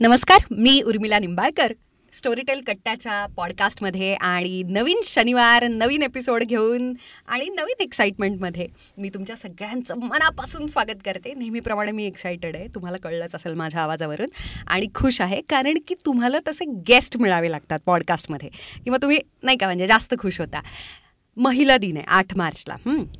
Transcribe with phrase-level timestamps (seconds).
[0.00, 1.72] नमस्कार मी उर्मिला निंबाळकर.
[2.12, 6.92] स्टोरीटेल कट्ट्याच्या पॉडकास्टमध्ये आणि नवीन शनिवार नवीन एपिसोड घेऊन
[7.28, 8.66] आणि नवीन एक्साइटमेंटमध्ये
[8.98, 11.32] मी तुमच्या सगळ्यांचं मनापासून स्वागत करते.
[11.36, 12.66] नेहमीप्रमाणे मी एक्सायटेड आहे.
[12.74, 14.28] तुम्हाला कळलंच असेल माझ्या आवाजावरून
[14.66, 18.48] आणि खुश आहे कारण की तुम्हाला तसे गेस्ट मिळावे लागतात पॉडकास्टमध्ये
[18.84, 20.60] किंवा तुम्ही नाही का म्हणजे जास्त खुश होता.
[21.36, 22.76] महिला दिन आहे आठ मार्चला.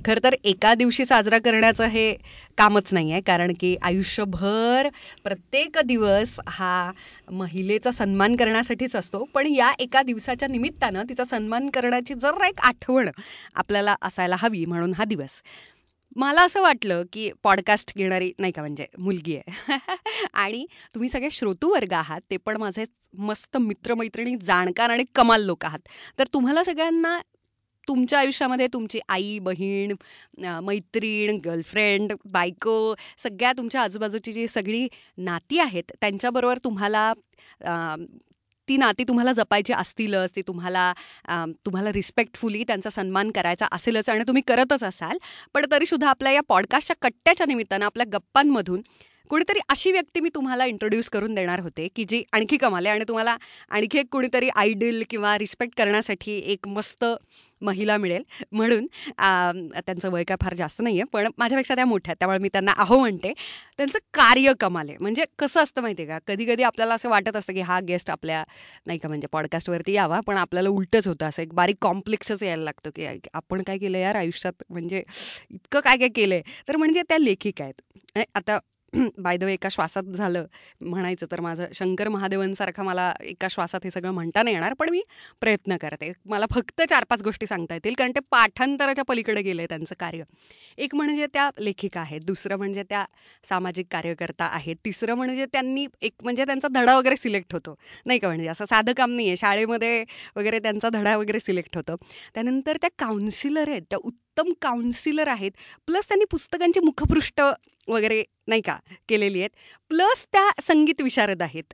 [0.06, 2.16] खरं तर एका दिवशी साजरा करण्याचं हे
[2.58, 4.88] कामच नाही आहे कारण की आयुष्यभर
[5.24, 6.92] प्रत्येक दिवस हा
[7.30, 9.24] महिलेचा सन्मान करण्यासाठीच असतो.
[9.34, 13.10] पण या एका दिवसाच्या निमित्तानं तिचा सन्मान करण्याची जरा एक आठवण
[13.54, 15.42] आपल्याला असायला हवी म्हणून हा दिवस.
[16.16, 19.52] मला असं वाटलं की पॉडकास्ट घेणारी नाही का म्हणजे मुलगी आहे.
[20.32, 25.78] आणि तुम्ही सगळे श्रोतूवर्ग आहात ते पण माझे मस्त मित्रमैत्रिणी जाणकार आणि कमाल लोक आहात.
[26.18, 27.18] तर तुम्हाला सगळ्यांना
[27.88, 29.94] तुमच्या आयुष्यामध्ये तुमची आई बहीण
[30.62, 34.86] मैत्रीण गर्लफ्रेंड बायको सगळ्या तुमच्या आजूबाजूची जी सगळी
[35.18, 37.12] नाती आहेत त्यांच्याबरोबर तुम्हाला
[38.68, 40.92] ती नाती तुम्हाला जपायची असतीलच ती तुम्हाला
[41.66, 45.18] तुम्हाला रिस्पेक्टफुली त्यांचा सन्मान करायचा असेलच आणि तुम्ही करतच असाल.
[45.54, 48.82] पण तरीसुद्धा आपल्या या पॉडकास्टच्या कट्ट्याच्या निमित्तानं आपल्या गप्पांमधून
[49.30, 53.36] कुणीतरी अशी व्यक्ती मी तुम्हाला इंट्रोड्यूस करून देणार होते की जी आणखी कमाले आणि तुम्हाला
[53.70, 57.04] आणखी एक कुणीतरी आयडल किंवा रिस्पेक्ट करण्यासाठी एक मस्त
[57.62, 58.22] महिला मिळेल.
[58.52, 62.48] म्हणून त्यांचं वय काय फार जास्त नाही आहे पण माझ्यापेक्षा त्या मोठ्या आहेत त्यामुळे मी
[62.52, 63.32] त्यांना अहो म्हणते.
[63.76, 66.18] त्यांचं कार्य कमाले म्हणजे कसं असतं माहिती आहे का?
[66.26, 68.42] कधी कधी आपल्याला असं वाटत असतं की हा गेस्ट आपल्या
[68.86, 72.90] नाही का म्हणजे पॉडकास्टवरती यावा पण आपल्याला उलटच होतं असं एक बारीक कॉम्प्लेक्सच यायला लागतं
[72.96, 74.62] की आपण काय केलं यार आयुष्यात?
[74.70, 75.02] म्हणजे
[75.50, 77.80] इतकं काय काय केलं आहे तर म्हणजे त्या लेखिका आहेत.
[78.34, 78.58] आता
[78.94, 80.44] बाय द वे एका श्वासात झालं.
[80.80, 85.02] म्हणायचं तर माझं शंकर महादेवांसारखं मला एका श्वासात हे सगळं म्हणता नाही येणार पण मी
[85.40, 86.12] प्रयत्न करते.
[86.24, 90.22] मला फक्त चार पाच गोष्टी सांगता येतील कारण ते पाठांतराच्या पलीकडे गेले त्यांचं कार्य.
[90.78, 93.04] एक म्हणजे त्या लेखिका आहेत दुसरं म्हणजे त्या
[93.44, 97.74] सामाजिक कार्यकर्ता आहेत तिसरं म्हणजे त्यांनी एक म्हणजे त्यांचा धडा वगैरे सिलेक्ट होतो.
[98.06, 100.04] नाही का म्हणजे असं साधं काम नाही आहे शाळेमध्ये
[100.36, 101.96] वगैरे त्यांचा धडा वगैरे सिलेक्ट होतो.
[102.34, 103.98] त्यानंतर त्या काउन्सिलर आहेत त्या
[104.36, 105.50] उत्तम काउन्सिलर आहेत.
[105.86, 107.40] प्लस त्यांनी पुस्तकांची मुखपृष्ठ
[107.88, 108.76] वगैरे नाही का
[109.08, 109.50] केलेली आहेत.
[109.90, 111.64] प्लस त्या संगीत विशारद आहेत.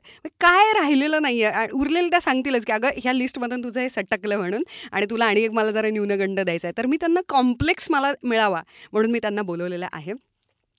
[0.41, 4.63] काय राहिलेलं नाही आहे उरलेलं त्या सांगतीलच की अगं ह्या लिस्टमधून तुझं हे सटकलं म्हणून
[4.91, 8.61] आणि तुला आणि एक मला जरा न्यूनगंड द्यायचा आहे तर मी त्यांना कॉम्प्लेक्स मला मिळावा
[8.93, 10.13] म्हणून मी त्यांना बोलवलेलं आहे.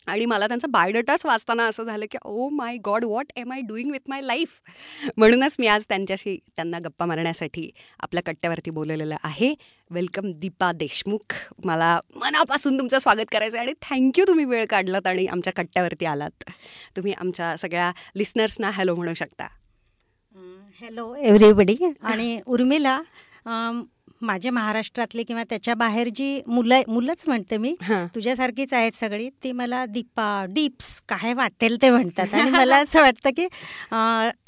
[0.07, 3.91] आणि मला त्यांचा बायोडेटाच वाचताना असं झालं की ओ my god what am I doing
[3.91, 4.61] with my life
[5.17, 7.71] म्हणूनच मी आज त्यांच्याशी त्यांना गप्पा मारण्यासाठी
[8.01, 9.55] आपल्या कट्ट्यावरती बोललेलं आहे.
[9.91, 11.35] वेलकम दीपा देशमुख.
[11.65, 16.51] मला मनापासून तुमचं स्वागत करायचं आहे आणि थँक्यू तुम्ही वेळ काढलात आणि आमच्या कट्ट्यावरती आलात.
[16.97, 19.47] तुम्ही आमच्या सगळ्या लिस्नर्सना हॅलो म्हणू शकता.
[20.81, 23.01] हॅलो एव्हरीबडी आणि उर्मिला
[24.25, 27.75] माझ्या महाराष्ट्रातले किंवा त्याच्या बाहेर जी मुलं मुलंच म्हणते मी
[28.15, 32.35] तुझ्यासारखीच आहेत सगळी ती मला दीपा डीप्स काय वाटेल ते म्हणतात.
[32.35, 33.47] आणि मला असं वाटतं की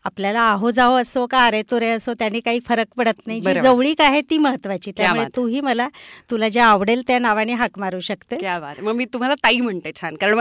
[0.05, 3.41] आपल्याला आहो जाहो असो का अरे रे असो त्यांनी काही फरक पडत नाही.
[3.41, 4.93] जी जवळीक आहे ती महत्वाची.
[4.97, 5.89] त्यामुळे तूही मला
[6.31, 8.37] तुला जे आवडेल त्या नावाने हाक मारू शकते
[8.81, 10.41] मग मी तुम्हाला ताई म्हणते छान कारण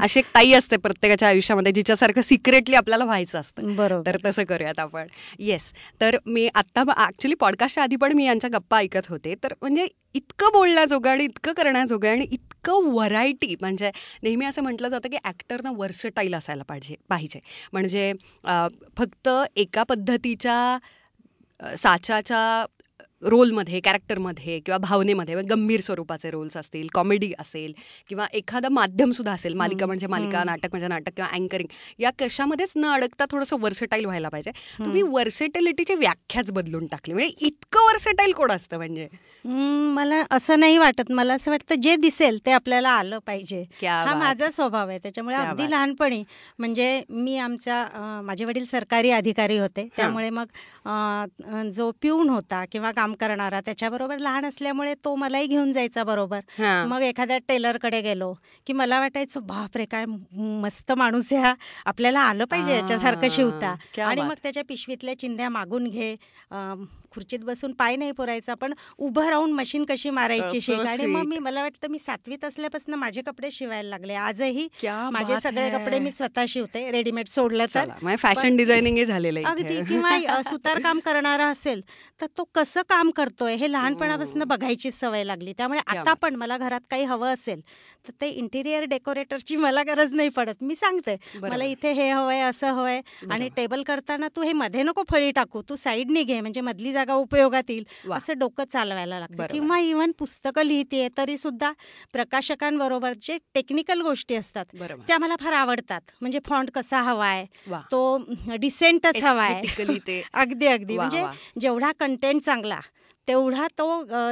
[0.00, 3.74] अशी एक ताई असते प्रत्येकाच्या आयुष्यामध्ये जिच्यासारखं सिक्रेटली आपल्याला व्हायचं असतं.
[3.76, 4.06] बरोबर.
[4.06, 5.06] तर तसं करूयात आपण.
[5.38, 9.34] येस तर मी आता ऍक्च्युली पॉडकास्टच्या आधी पण मी यांच्या गप्पा ऐकत होते.
[9.44, 13.90] तर म्हणजे इतकं बोलण्याजोगं आणि इतकं करण्याजोगं आणि इतकं व्हरायटी म्हणजे
[14.22, 17.40] नेहमी असं म्हटलं जातं की ॲक्टरनं वर्सटाईल असायला पाहिजे पाहिजे.
[17.72, 18.12] म्हणजे
[18.96, 20.78] फक्त एका पद्धतीच्या
[21.78, 22.64] साच्याच्या
[23.26, 27.72] रोलमध्ये कॅरेक्टरमध्ये किंवा भावनेमध्ये गंभीर स्वरूपाचे रोल्स असतील कॉमेडी असेल
[28.08, 32.92] किंवा एखादं माध्यमसुद्धा असेल मालिका म्हणजे मालिका नाटक म्हणजे नाटक किंवा अँकरिंग या कशामध्येच न
[32.92, 34.50] अडकता थोडंसं वर्सेटाईल व्हायला पाहिजे.
[34.78, 37.14] तुम्ही वर्सेटिलिटीची व्याख्याच बदलून टाकली.
[37.14, 39.08] म्हणजे इतकं वर्सेटाईल कोण असतं म्हणजे?
[39.94, 41.10] मला असं नाही वाटत.
[41.10, 43.62] मला असं वाटतं जे दिसेल ते आपल्याला आलं पाहिजे.
[43.84, 44.98] हा माझा स्वभाव आहे.
[44.98, 46.22] त्याच्यामुळे अगदी लहानपणी
[46.58, 49.88] म्हणजे मी आमच्या माझे वडील सरकारी अधिकारी होते.
[49.96, 50.46] त्यामुळे मग
[51.74, 53.60] जो पिऊन होता किंवा काम करणारा.
[53.60, 56.40] त्याच्याबरोबर लहान असल्यामुळे तो मलाही घेऊन जायचा बरोबर.
[56.88, 58.32] मग एखाद्या टेलरकडे गेलो
[58.66, 60.04] की मला वाटायचं बापरे काय
[60.62, 63.74] मस्त माणूस ह्या आपल्याला आलं पाहिजे याच्यासारखं शिवता.
[64.04, 66.14] आणि मग त्याच्या पिशवीतल्या चिंध्या मागून घे.
[67.16, 71.38] खुर्चीत बसून पाय नाही पुरायचा पण उभं राहून मशीन कशी मारायची शिक आणि मग मी
[71.38, 74.14] मला वाटतं मी सातवीत असल्यापासून माझे कपडे शिवायला लागले.
[74.16, 74.66] आजही
[75.12, 78.14] माझे सगळे कपडे मी स्वतः शिवते रेडीमेड सोडलं तर.
[78.18, 80.10] फॅशन डिझायनिंग झालेलं अगदी किंवा
[80.44, 81.80] सुतार काम करणारा असेल
[82.20, 84.46] तर तो कसं काम करतोय हे लहानपणापासून हो.
[84.46, 85.52] बघायची सवय लागली.
[85.52, 87.60] त्यामुळे आता पण मला घरात काही हवं असेल
[88.04, 90.54] तर ते इंटिरियर डेकोरेटरची मला गरज नाही पडत.
[90.60, 95.02] मी सांगते मला इथे हे हवंय असं हवंय आणि टेबल करताना तू हे मध्ये नको
[95.10, 99.36] फळी टाकू तू साईडने घे म्हणजे मधली जागा जागा उपयोगात येईल असं डोकं चालवायला लागतं.
[99.52, 101.72] किंवा इव्हन पुस्तकं लिहिते तरी सुद्धा
[102.12, 104.64] प्रकाशकांबरोबर जे टेक्निकल गोष्टी असतात
[105.08, 106.00] त्या मला फार आवडतात.
[106.20, 107.44] म्हणजे फॉन्ट कसा हवाय
[107.92, 108.00] तो
[108.60, 109.62] डिसेंटच हवाय.
[110.34, 110.96] अगदी अगदी.
[110.96, 111.22] म्हणजे
[111.60, 112.80] जेवढा कंटेंट चांगला
[113.28, 113.86] तेवढा तो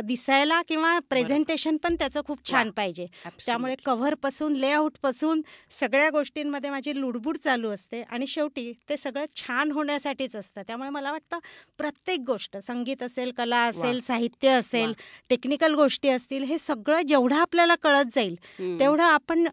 [0.04, 3.06] दिसायला किंवा प्रेझेंटेशन पण त्याचं खूप छान पाहिजे.
[3.46, 5.40] त्यामुळे कव्हरपासून लेआउटपासून
[5.80, 10.62] सगळ्या गोष्टींमध्ये माझी लुडबुड चालू असते आणि शेवटी ते सगळं छान होण्यासाठीच असतं.
[10.66, 11.38] त्यामुळे मला वाटतं
[11.78, 14.92] प्रत्येक गोष्ट संगीत असेल कला असेल साहित्य असेल
[15.30, 18.34] टेक्निकल गोष्टी असतील हे सगळं जेवढं आपल्याला कळत जाईल
[18.80, 19.46] तेवढं आपण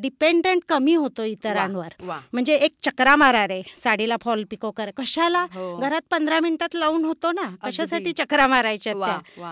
[0.00, 1.92] डिपेंडंट कमी होतो इतरांवर.
[2.32, 4.90] म्हणजे एक चक्रा मारा रे साडीला फॉल पिको कर.
[4.96, 5.44] कशाला?
[5.54, 5.76] हो.
[5.78, 7.48] घरात पंधरा मिनिटात लावून होतो ना?
[7.62, 8.85] कशासाठी चक्रा मारायची?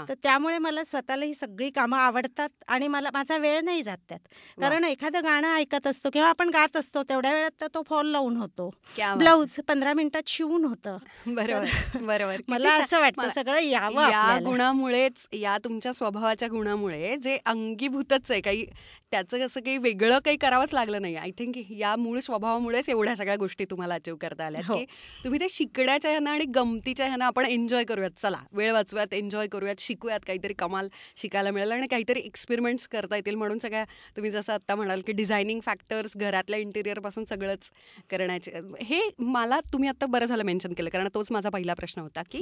[0.08, 4.20] तर त्यामुळे मला स्वतःला ही सगळी कामं आवडतात आणि मला माझा वेळ नाही जात त्यात.
[4.60, 8.36] कारण एखादं गाणं ऐकत असतो किंवा आपण गात असतो तेवढ्या वेळात तर तो फॉल लावून
[8.36, 8.70] होतो.
[9.16, 10.96] ब्लाऊज पंधरा मिनिटात शिवून होतं.
[11.26, 12.36] बरोबर बरोबर.
[12.48, 18.66] मला असं वाटतं सगळं यावं या गुणामुळेच या तुमच्या स्वभावाच्या गुणामुळे जे अंगीभूतच आहे काही
[19.14, 23.36] त्याचं असं काही वेगळं काही करावंच लागलं नाही आय थिंक या मूळ स्वभावामुळेच एवढ्या सगळ्या
[23.36, 24.76] गोष्टी तुम्हाला अचीव करता आल्या हो.
[24.76, 24.84] की
[25.24, 28.10] तुम्ही ते शिकण्याच्या ह्यानं आणि गमतीच्या ह्यानं आपण एन्जॉय करूयात.
[28.18, 30.20] चला वेळ वाचूयात एन्जॉय करूयात शिकूयात.
[30.26, 33.84] काहीतरी कमाल शिकायला मिळेल आणि काहीतरी एक्सपेरिमेंट्स करता येतील म्हणून सगळ्या
[34.16, 37.70] तुम्ही जसं आत्ता म्हणाल की डिझायनिंग फॅक्टर्स घरातल्या इंटिरियरपासून सगळंच
[38.10, 38.52] करण्याचे.
[38.82, 42.38] हे मला तुम्ही आता बरं झालं मेन्शन केलं कारण तोच माझा पहिला प्रश्न होता की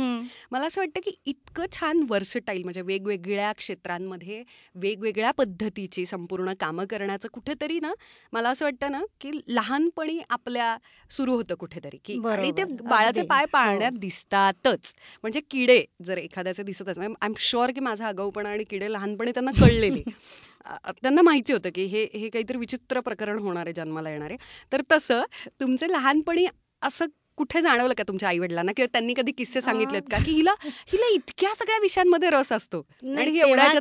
[0.53, 4.43] मला असं वाटतं की इतकं छान वर्सटाईल म्हणजे वेगवेगळ्या क्षेत्रांमध्ये
[4.75, 7.93] वेगवेगळ्या पद्धतीची संपूर्ण कामं करण्याचं कुठेतरी ना
[8.33, 10.77] मला असं वाटतं ना की लहानपणी आपल्या
[11.11, 13.99] सुरू होतं कुठेतरी की आणि ते बाळाचे पाय पाळण्यात हो.
[13.99, 14.93] दिसतातच.
[15.23, 19.51] म्हणजे किडे जर एखाद्याचे दिसतच आय एम शुअर की माझा आगाऊपणा आणि किडे लहानपणी त्यांना
[19.61, 20.03] कळलेले.
[21.03, 24.37] त्यांना माहिती होतं की हे हे काहीतरी विचित्र प्रकरण होणार आहे जन्माला येणारे.
[24.73, 25.23] तर तसं
[25.61, 26.47] तुमचे लहानपणी
[26.83, 27.07] असं
[27.39, 30.19] कुठे जाणवलं का तुमच्या आई वडिलांना किंवा त्यांनी कधी किस्से सांगितलेत का?
[30.19, 32.81] की हिला हिला इतक्या सगळ्या विषयांमध्ये रस असतो.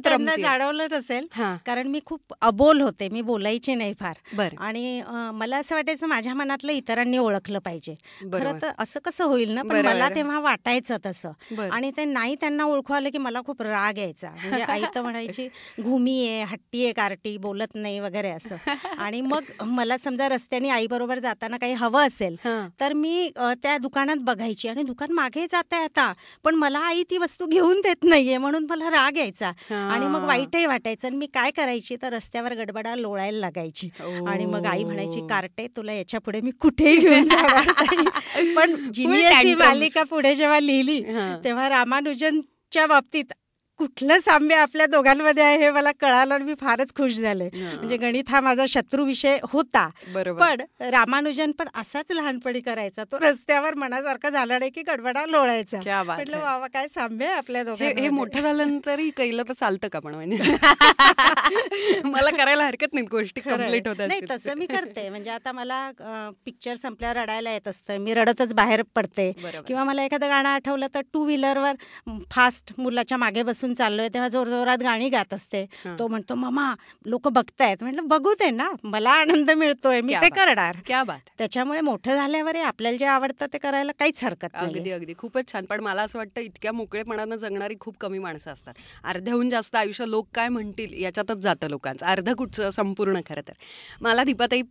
[0.03, 1.27] त्यांना जाणवलं नसेल
[1.65, 4.18] कारण मी खूप अबोल होते मी बोलायचे नाही फार.
[4.57, 5.01] आणि
[5.33, 7.95] मला असं वाटायचं माझ्या मनातलं इतरांनी ओळखलं पाहिजे.
[8.33, 9.62] खरं तर असं कसं होईल ना?
[9.62, 11.31] पण मला तेव्हा वाटायचं तसं.
[11.71, 14.30] आणि ते नाही त्यांना ओळखू आलं की मला खूप राग यायचा.
[14.30, 15.47] म्हणजे आई तर म्हणायची
[15.81, 18.56] घुमी आहे हट्टी आहे कार्टी बोलत नाही वगैरे असं.
[18.97, 22.36] आणि मग मला समजा रस्त्याने आई बरोबर जाताना काही हवं असेल
[22.80, 23.30] तर मी
[23.63, 24.67] त्या दुकानात बघायची.
[24.67, 26.11] आणि दुकान मागे जात आहे आता
[26.43, 29.51] पण मला आई ती वस्तू घेऊन देत नाहीये म्हणून मला राग यायचा.
[29.71, 31.07] आणि मग वाईटही वाटायचं.
[31.07, 31.95] आणि मी काय करायची?
[32.01, 33.89] तर रस्त्यावर गडबडा लोळायला लागायची.
[34.27, 37.27] आणि मग आई म्हणायची कार्टे तुला याच्यापुढे मी कुठेही घेऊन
[38.55, 41.01] पण जिनियस मालिका पुढे जेव्हा लिहिली
[41.44, 43.33] तेव्हा रामानुजनच्या बाबतीत
[43.81, 47.48] कुठलं साम्य आपल्या दोघांमध्ये आहे हे मला कळालं आणि मी फारच खुश झाले.
[47.54, 49.88] म्हणजे गणित हा माझा शत्रू विषय होता.
[50.16, 50.62] पण
[50.92, 53.04] रामानुजन पण असाच लहानपणी करायचा.
[53.04, 55.80] तो रस्त्यावर मनासारखा झाला नाही की गडबडा लोळायचा.
[56.04, 60.16] म्हटलं बाबा काय साम्य आहे आपल्या दोघांना हे मोठं झाल्यानंतरही कैलं तर चालतं का पण
[60.16, 60.38] म्हणजे?
[62.06, 65.07] मला करायला हरकत नाही गोष्टी कंप्लीट होतात नाही तसं मी करते.
[65.10, 65.80] म्हणजे आता मला
[66.45, 67.98] पिक्चर संपल्यावर रडायला येत असतं.
[67.98, 69.31] मी रडतच बाहेर पडते.
[69.68, 71.75] किंवा मला एखादं गाणं आठवलं तर टू व्हीलरवर
[72.31, 75.65] फास्ट मुलाच्या मागे बसून चाललोय तेव्हा जोरजोरात गाणी गात असते.
[76.00, 76.73] तो म्हणतो ममा
[77.06, 77.77] लोक बघतायत.
[77.81, 80.77] म्हटलं बघू दे ना मला आनंद मिळतोय मी ते करणार.
[80.85, 81.19] क्या बात.
[81.38, 85.13] त्याच्यामुळे मोठं झाल्यावर आपल्याला जे आवडतं ते करायला काहीच हरकत अगदी अगदी.
[85.18, 85.65] खूपच छान.
[85.65, 88.73] पण मला असं वाटतं इतक्या मोकळेपणानं जगणारी खूप कमी माणसं असतात.
[89.03, 92.06] अर्ध्याहून जास्त आयुष्य लोक काय म्हणतील याच्यातच जातं लोकांचं.
[92.06, 92.69] अर्ध कुठचं?
[92.69, 93.53] संपूर्ण खरं तर.
[94.01, 94.62] मला दीपाताई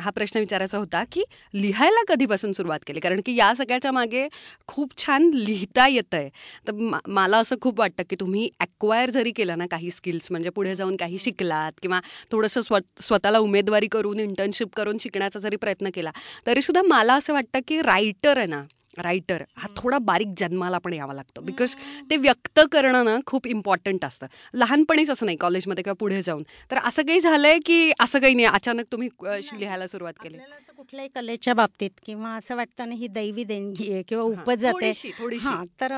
[0.00, 1.22] हा प्रश्न विचारायचा होता की
[1.54, 3.00] लिहायला कधीपासून सुरुवात केली?
[3.00, 4.26] कारण की या सगळ्याच्या मागे
[4.66, 6.28] खूप छान लिहिता येतंय.
[6.68, 10.50] तर मला असं खूप वाटतं की तुम्ही तुम्ही ॲक्वायर जरी केलं ना काही स्किल्स म्हणजे
[10.50, 12.00] पुढे जाऊन काही शिकलात किंवा
[12.32, 16.10] थोडंसं स्व स्वतःला उमेदवारी करून इंटर्नशिप करून शिकण्याचा जरी प्रयत्न केला
[16.46, 18.62] तरीसुद्धा मला असं वाटतं की रायटर आहे ना
[18.98, 21.40] रायटर हा थोडा बारीक जन्माला पण यावा लागतो.
[21.40, 21.74] बिकॉज
[22.10, 24.26] ते व्यक्त करणं ना खूप इम्पॉर्टंट असतं.
[24.54, 26.42] लहानपणीच असं नाही कॉलेजमध्ये किंवा पुढे जाऊन.
[26.70, 29.08] तर असं काही झालंय की असं काही नाही अचानक तुम्ही
[29.58, 30.38] लिहायला सुरुवात केली?
[30.76, 35.92] कुठल्याही कलेच्या बाबतीत किंवा असं वाटतं ना ही दैवी देणगी आहे किंवा उपजत आहे तर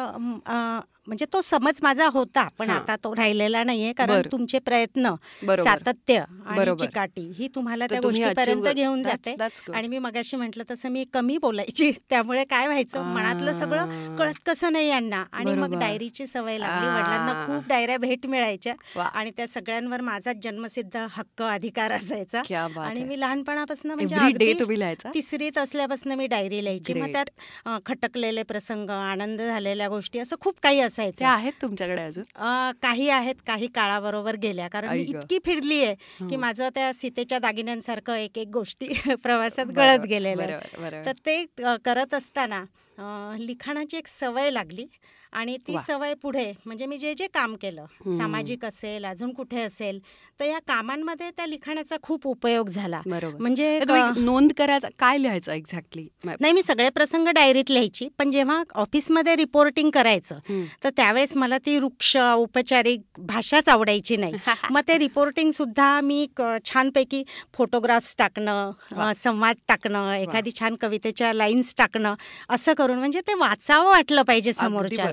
[1.08, 6.74] म्हणजे तो समज माझा होता पण आता तो राहिलेला नाहीये कारण तुमचे प्रयत्न सातत्य आणि
[6.80, 9.34] चिकाटी ही तुम्हाला त्या गोष्टीपर्यंत घेऊन जाते.
[9.74, 11.90] आणि मी मगाशी म्हंटल तसं मी कमी बोलायची.
[12.10, 13.02] त्यामुळे काय व्हायचं?
[13.02, 15.24] मनातलं सगळं कळत कसं नाही यांना.
[15.32, 16.86] आणि मग डायरीची सवय लागली.
[16.86, 18.74] वडिलांना खूप डायऱ्या भेट मिळायच्या.
[19.14, 22.42] आणि त्या सगळ्यांवर माझा जन्मसिद्ध हक्क अधिकार असायचा.
[22.80, 24.16] आणि मी लहानपणापासून म्हणजे
[25.14, 26.92] तिसरीत असल्यापासून मी डायरी लिहायची.
[26.92, 31.24] मग त्यात खटकलेले प्रसंग आनंद झालेल्या गोष्टी असं खूप काही असं असायचे.
[31.24, 32.24] आहेत तुमच्याकडे अजून?
[32.82, 34.68] काही आहेत काही काळाबरोबर गेल्या.
[34.68, 38.88] कारण मी इतकी फिरली आहे की माझं त्या सीतेच्या दागिन्यांसारखं एक एक गोष्टी
[39.22, 40.58] प्रवासात गळत गेलेलं
[41.04, 41.44] तर ते
[41.84, 42.64] करत असताना
[43.38, 44.86] लिखाणाची एक सवय लागली.
[45.32, 47.84] आणि ती सवय पुढे म्हणजे मी जे जे काम केलं
[48.18, 49.98] सामाजिक असेल अजून कुठे असेल
[50.40, 53.00] तर या कामांमध्ये त्या लिखाणाचा खूप उपयोग झाला.
[53.38, 53.78] म्हणजे
[54.16, 59.90] नोंद करायचं काय लिहायचं एक्झॅक्टली नाही मी सगळे प्रसंग डायरीत लिहायची पण जेव्हा ऑफिसमध्ये रिपोर्टिंग
[59.90, 60.38] करायचं
[60.84, 64.32] तर त्यावेळेस मला ती वृक्ष औपचारिक भाषाच आवडायची नाही.
[64.70, 66.26] मग ते रिपोर्टिंग सुद्धा मी
[66.64, 67.22] छानपैकी
[67.54, 72.14] फोटोग्राफ्स टाकणं संवाद टाकणं एखादी छान कवितेच्या लाईन्स टाकणं
[72.48, 75.04] असं करून म्हणजे ते वाचावं वाटलं पाहिजे समोरच्या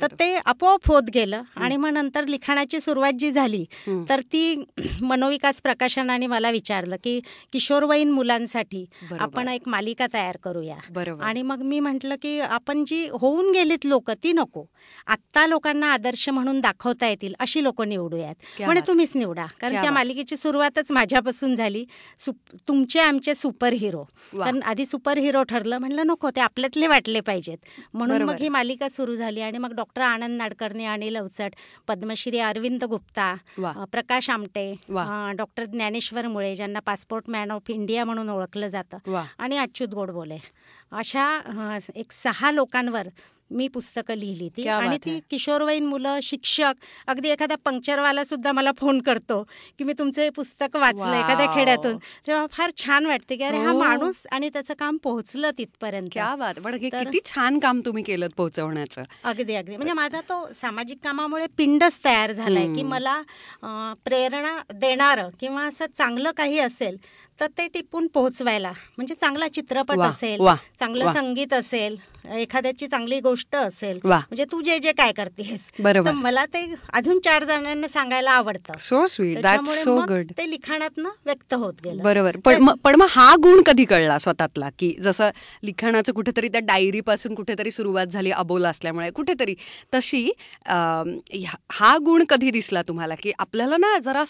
[0.00, 3.64] तर ते आपोआप होत गेलं आणि मग नंतर लिखाणाची सुरुवात जी झाली
[4.08, 4.64] तर ती
[5.02, 7.20] मनोविकास प्रकाशनाने मला विचारलं की
[7.52, 8.84] किशोरवयीन मुलांसाठी
[9.20, 10.76] आपण एक मालिका तयार करूया.
[11.22, 14.64] आणि मग मी म्हंटल की आपण जी होऊन गेलीत लोक ती नको.
[15.06, 18.34] आत्ता लोकांना आदर्श म्हणून दाखवता येतील अशी लोक निवडूयात.
[18.66, 19.46] म्हणजे तुम्हीच निवडा.
[19.60, 21.84] कारण त्या मालिकेची सुरुवातच माझ्यापासून झाली.
[22.68, 24.02] तुमचे आमचे सुपर हिरो
[24.40, 27.56] कारण आधी सुपर हिरो ठरलं म्हणलं नको ते आपल्यातले वाटले पाहिजेत.
[27.94, 29.37] म्हणून मग ही मालिका सुरू झाली.
[29.40, 31.54] आणि मग डॉक्टर आनंद नाडकर्णी आणि लवचट
[31.88, 33.34] पद्मश्री अरविंद गुप्ता
[33.92, 34.72] प्रकाश आमटे
[35.36, 40.38] डॉक्टर ज्ञानेश्वर मुळे ज्यांना पासपोर्ट मॅन ऑफ इंडिया म्हणून ओळखलं जातं आणि अच्युत गोडबोले.
[40.92, 43.08] अशा एक सहा लोकांवर
[43.50, 44.66] मी पुस्तकं लिहिली ती.
[44.68, 46.74] आणि ती किशोरवयीन मुलं शिक्षक
[47.06, 49.42] अगदी एखादा पंक्चरवाला सुद्धा मला फोन करतो
[49.78, 51.96] की मी तुमचं पुस्तक वाचलं एखाद्या खेड्यातून.
[52.26, 53.78] तेव्हा फार छान वाटते की अरे हा हो.
[53.78, 56.18] माणूस आणि त्याचं काम पोहोचलं तिथपर्यंत.
[56.82, 59.02] किती छान काम तुम्ही केलं पोहोचवण्याचं.
[59.24, 59.76] अगदी अगदी.
[59.76, 63.20] म्हणजे माझा तो सामाजिक कामामुळे पिंडच तयार झालाय की मला
[64.04, 66.96] प्रेरणा देणारं किंवा असं चांगलं काही असेल
[67.40, 68.72] तर ते टिपून पोहोचवायला.
[68.96, 70.40] म्हणजे चांगला चित्रपट असेल
[70.78, 71.96] चांगलं संगीत असेल
[72.34, 75.70] एखाद्याची चांगली गोष्ट असेल म्हणजे तू जे जे काय करतेस.
[75.80, 76.12] बरोबर.
[76.12, 76.64] मला ते
[76.94, 78.78] अजून चार जणांना सांगायला आवडतं.
[78.80, 82.02] सो स्वीट सो गुड ते लिखाणात व्यक्त होत गेलं.
[82.02, 82.36] बरोबर.
[82.44, 84.68] पण मग हा गुण कधी कळला स्वतःतला?
[84.78, 85.30] की जसं
[85.64, 89.10] लिखाणाचं कुठेतरी त्या डायरी पासून कुठेतरी सुरुवात झाली अबोल असल्यामुळे.
[89.10, 89.54] कुठेतरी
[89.94, 90.30] तशी
[90.66, 93.14] हा गुण कधी दिसला तुम्हाला?
[93.22, 94.24] की आपल्याला ना जरा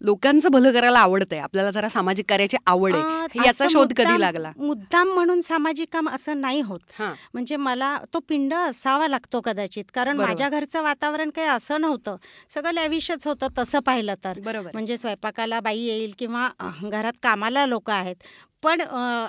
[0.00, 1.38] लोकांचं भलं करायला आवडतंय.
[1.38, 3.38] आपल्याला जरा सामाजिक कार्याची आवड आहे.
[3.46, 4.52] याचा शोध कधी लागला?
[4.56, 7.00] मुद्दाम म्हणून सामाजिक काम असं नाही होत.
[7.00, 9.84] म्हणजे मला तो पिंड असावा लागतो कदाचित.
[9.94, 12.16] कारण माझ्या घरचं वातावरण काही असं नव्हतं.
[12.54, 14.38] सगळं लॅविशच होतं तसं पाहिलं तर.
[14.72, 16.48] म्हणजे स्वयंपाकाला बाई येईल किंवा
[16.82, 18.16] घरात कामाला लोक आहेत.
[18.62, 18.80] पण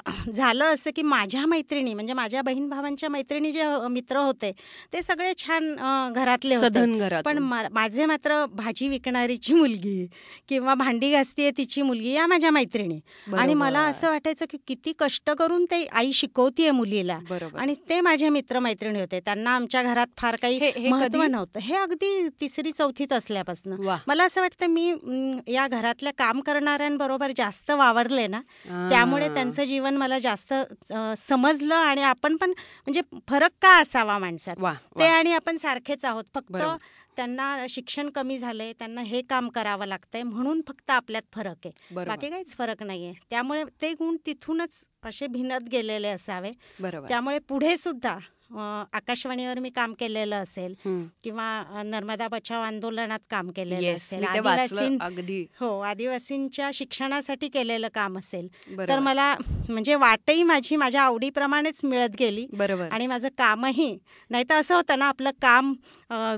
[0.33, 4.51] झालं असं की माझ्या मैत्रिणी म्हणजे माझ्या बहीण भावांच्या मैत्रिणी जे मित्र होते
[4.93, 5.73] ते सगळे छान
[6.13, 6.67] घरातले होते.
[7.25, 7.37] पण
[7.73, 10.05] माझे मात्र भाजी विकणारीची मुलगी
[10.49, 12.99] किंवा भांडी घासतीये तिची मुलगी या माझ्या मैत्रिणी.
[13.37, 17.19] आणि मला असं वाटायचं की किती कष्ट करून ते आई शिकवतीये मुलीला.
[17.59, 19.19] आणि ते माझे मित्र मैत्रिणी होते.
[19.19, 20.59] त्यांना आमच्या घरात फार काही
[20.89, 21.59] महत्त्व नव्हतं.
[21.59, 23.73] हे अगदी तिसरी चौथीत असल्यापासून.
[24.07, 24.89] मला असं वाटतं मी
[25.53, 28.41] या घरातल्या काम करणाऱ्यांबरोबर जास्त वावरले ना
[28.89, 30.53] त्यामुळे त्यामुळे त्यांचं जीवन मला जास्त
[31.17, 34.55] समजलं आणि आपण पण म्हणजे फरक का असावा माणसात?
[34.99, 36.23] ते आणि आपण सारखेच आहोत.
[36.35, 36.55] फक्त
[37.15, 41.71] त्यांना शिक्षण कमी झालंय त्यांना हे काम करावं लागतंय म्हणून फक्त आपल्यात फरक आहे.
[42.05, 43.13] बाकी काहीच फरक नाहीये.
[43.29, 46.51] त्यामुळे ते गुण तिथूनच असे भिनत गेलेले असावे.
[47.07, 48.17] त्यामुळे पुढे सुद्धा
[48.51, 50.73] आकाशवाणीवर मी काम केलेलं असेल
[51.23, 58.47] किंवा नर्मदा बचाव आंदोलनात काम केलेलं असेल आदिवासी हो आदिवासींच्या शिक्षणासाठी केलेलं काम असेल
[58.79, 59.33] तर मला
[59.69, 62.87] म्हणजे वाटही माझी माझ्या आवडीप्रमाणेच मिळत गेली बरोबर.
[62.91, 63.97] आणि माझं कामही
[64.29, 65.73] नाही तर असं होतं ना आपलं काम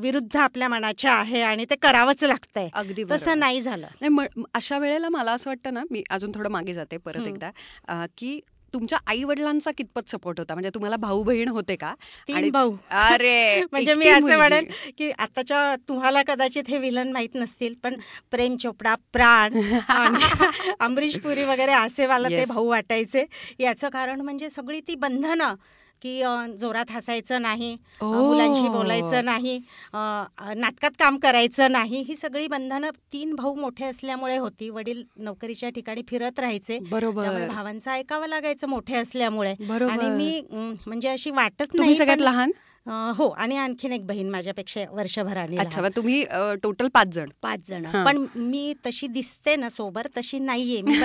[0.01, 2.68] विरुद्ध आपल्या मनाच्या आहे आणि ते करावंच लागतंय.
[2.74, 3.88] अगदी तसं नाही झालं.
[4.01, 8.39] नाही अशा वेळेला मला असं वाटतं ना मी अजून थोडं मागे जाते परत एकदा की
[8.74, 10.54] तुमच्या आई वडिलांचा कितपत सपोर्ट होता?
[10.54, 11.94] म्हणजे तुम्हाला भाऊ बहीण होते का?
[12.34, 12.75] आणि भाऊ.
[12.92, 14.66] अरे म्हणजे मी असं म्हणेन
[14.98, 17.96] की आताच्या तुम्हाला कदाचित हे विलन माहीत नसतील पण
[18.32, 19.60] प्रेम चोपडा प्राण
[20.80, 23.25] अमरीश पुरी वगैरे असेवाला ते भाऊ वाटायचे.
[23.60, 25.54] याचं कारण म्हणजे सगळी ती बंधनं
[26.01, 26.22] की
[26.60, 29.58] जोरात हसायचं नाही मुलांशी बोलायचं नाही
[29.93, 34.70] नाटकात काम करायचं नाही ही सगळी बंधनं तीन भाऊ मोठे असल्यामुळे होती.
[34.70, 36.79] वडील नोकरीच्या ठिकाणी फिरत राहायचे.
[36.91, 37.48] बरोबर.
[37.48, 39.53] भावांचं ऐकावं लागायचं मोठे असल्यामुळे.
[39.81, 42.51] आणि मी म्हणजे अशी वाटत नाही सगळ्यात लहान?
[42.86, 46.24] हो आणि आणखीन एक बहीण माझ्यापेक्षा वर्षभराने अच्छा तुम्ही
[46.64, 47.30] टोटल पाच जण.
[47.42, 47.86] पाच जण.
[48.06, 50.82] पण मी तशी दिसते ना सोबत तशी नाहीये.
[50.82, 50.96] मी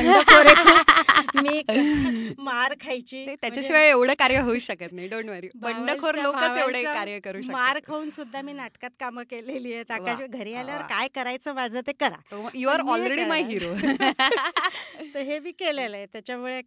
[1.43, 1.63] मी
[2.39, 3.25] मार खायची.
[3.27, 5.09] त्याच्याशिवाय म्हणजे एवढं कार्य होऊ शकत नाही.
[5.09, 9.73] डोंट वरी बंडखोर लोक एवढे कार्य करू शकतात मार खाऊन सुद्धा मी नाटकात कामं केलेली
[9.75, 9.91] आहेत.
[9.91, 12.49] आकाश घरी आल्यावर काय करायचं माझं ते करा.
[12.55, 13.73] You are already my hero
[15.15, 16.07] तर हे मी केलेलं आहे.
[16.13, 16.61] त्याच्यामुळे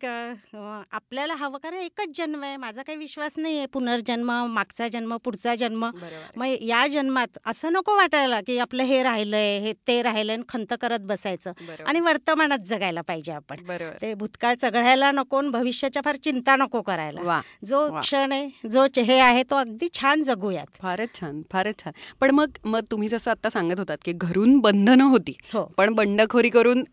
[0.92, 2.58] आपल्याला हवं कारण एकच जन्म आहे.
[2.58, 3.66] माझा काही विश्वास नाहीये.
[3.74, 5.90] पुनर्जन्म मागचा जन्म पुढचा जन्म.
[6.36, 11.00] मग या जन्मात असं नको वाटायला की आपलं हे राहिलंय हे ते राहिलंय खंत करत
[11.00, 11.52] बसायचं.
[11.86, 13.56] आणि वर्तमानात जगायला पाहिजे आपण.
[14.02, 17.42] ते भूतकाळ चघळायला नको भविष्याच्या फार चिंता नको करायला.
[17.66, 20.66] जो क्षण आहे जो हे आहे तो अगदी छान जगूयात.
[20.82, 21.94] फारच छान फारच छान.
[22.22, 25.36] पण मग मग तुम्ही जसं आता सांगत होतात की घरून बंधनं होती.
[25.54, 25.74] हो.
[25.78, 26.84] पण बंडखोरी करून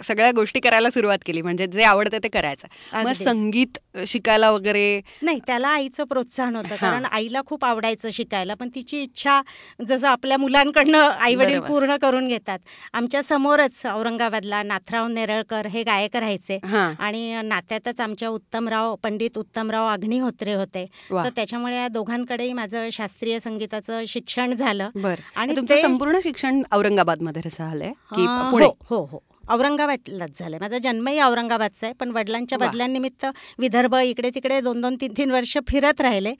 [0.00, 2.68] सगळ्या गोष्टी करायला सुरुवात केली म्हणजे जे आवडतं ते करायचं.
[2.94, 5.00] मग संगीत शिकायला वगैरे?
[5.22, 9.40] नाही त्याला आईचं प्रोत्साहन होतं कारण आईला खूप आवडायचं शिकायला पण तिची इच्छा
[9.88, 12.58] जसं आपल्या मुलांकडनं आई वडील पूर्ण करून घेतात.
[12.92, 20.54] आमच्या समोरच औरंगाबादला नाथराव नेरळकर हे गायक राहायचे आणि नात्यातच आमच्या उत्तमराव पंडित उत्तमराव अग्निहोत्रे
[20.54, 20.84] होते.
[21.10, 24.88] तर त्याच्यामुळे या दोघांकडेही माझं शास्त्रीय संगीताचं शिक्षण झालं.
[25.36, 29.22] आणि तुमचं संपूर्ण शिक्षण औरंगाबादमध्ये झालंय हो हो हो.
[29.50, 30.58] औरंगाबादलाच झालंय.
[30.60, 33.26] माझा जन्मही औरंगाबादचा आहे पण वडिलांच्या बदल्यानिमित्त
[33.58, 36.32] विदर्भ इकडे तिकडे दोन दोन तीन तीन वर्ष फिरत राहिले.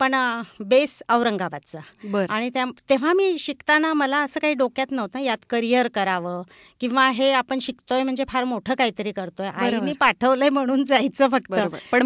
[0.00, 0.14] पण
[0.60, 1.78] बेस औरंगाबादचा.
[2.30, 2.48] आणि
[2.90, 6.42] तेव्हा मी शिकताना मला असं काही डोक्यात नव्हतं यात करिअर करावं
[6.80, 9.46] किंवा हे आपण शिकतोय म्हणजे फार मोठं काहीतरी करतोय.
[9.46, 11.52] आईने पाठवलंय म्हणून जायचं फक्त.
[11.92, 12.02] पण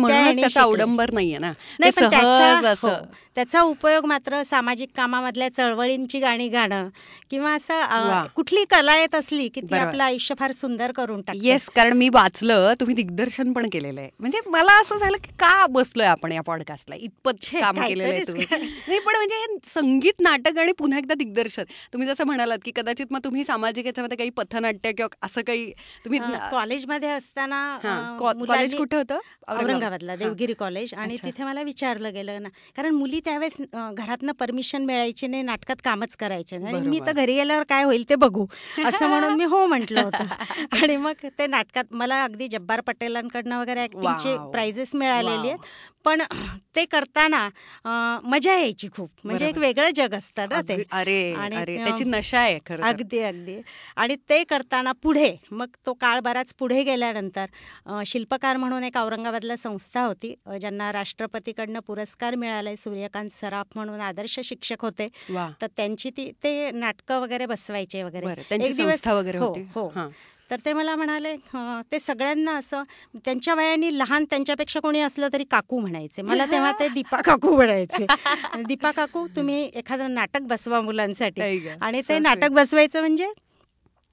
[0.58, 1.50] अवडंबर नाहीये ना.
[1.80, 2.88] नाही पण त्याचा हो,
[3.34, 6.88] त्याचा उपयोग मात्र सामाजिक कामामधल्या चळवळींची गाणी गाणं
[7.30, 11.68] किंवा असं कुठली कला येत असली की ती आपलं आयुष्य फार सुंदर करून टाक येस
[11.70, 14.10] कारण मी वाचलं तुम्ही दिग्दर्शन पण केलेलं आहे.
[14.18, 18.46] म्हणजे मला असं झालं की का बसलोय आपण या पॉडकास्टला इतपत काम केलेलं आहे तुम्ही.
[18.88, 21.62] नाही पण म्हणजे हे संगीत नाटक आणि पुन्हा एकदा दिग्दर्शन.
[21.92, 25.70] तुम्ही जसं म्हणालात की कदाचित मग तुम्ही सामाजिक याच्यामध्ये काही पथनाट्य किंवा असं काही
[26.04, 29.18] तुम्ही कॉलेजमध्ये असताना कॉलेज कुठे होतं?
[29.48, 30.94] औरंगाबादला देवगिरी कॉलेज.
[30.94, 32.48] आणि तिथे मला विचारलं गेलं ना.
[32.76, 36.86] कारण मुली त्यावेळेस घरातनं परमिशन मिळायची नाही नाटकात कामच करायचे नाही.
[36.88, 38.46] मी तर घरी गेल्यावर काय होईल ते बघू.
[38.86, 40.24] असं म्हणून मी हो म्हटलं होतं.
[40.82, 45.58] आणि मग ते नाटकात मला अगदी जब्बार पटेलांकडनं वगैरे ऍक्टिंगचे प्राइजेस मिळालेली आहेत.
[46.08, 46.22] पण
[46.76, 47.48] ते करताना
[48.24, 49.08] मजा यायची खूप.
[49.24, 50.82] म्हणजे एक वेगळं जग असतं ना ते.
[50.92, 53.60] अरे आणि त्याची नशा आहे अगदी अगदी.
[53.96, 60.04] आणि ते करताना पुढे मग तो काळ बराच पुढे गेल्यानंतर शिल्पकार म्हणून एक औरंगाबादला संस्था
[60.04, 65.06] होती ज्यांना राष्ट्रपतीकडनं पुरस्कार मिळालाय सूर्यकांत सराफ म्हणून आदर्श शिक्षक होते.
[65.62, 68.26] तर त्यांची ती ते नाटकं वगैरे बसवायचे वगैरे.
[68.54, 69.52] एक दिवस वगैरे हो.
[70.50, 71.34] तर ते मला म्हणाले
[71.92, 72.82] ते सगळ्यांना असं
[73.24, 76.22] त्यांच्या वयाने लहान त्यांच्यापेक्षा कोणी असलं तरी काकू म्हणायचे.
[76.22, 78.06] मला तेव्हा ते दीपा काकू म्हणायचे.
[78.68, 81.40] दीपा काकू तुम्ही एखादं नाटक बसवा मुलांसाठी.
[81.80, 83.32] आणि ते नाटक बसवायचं म्हणजे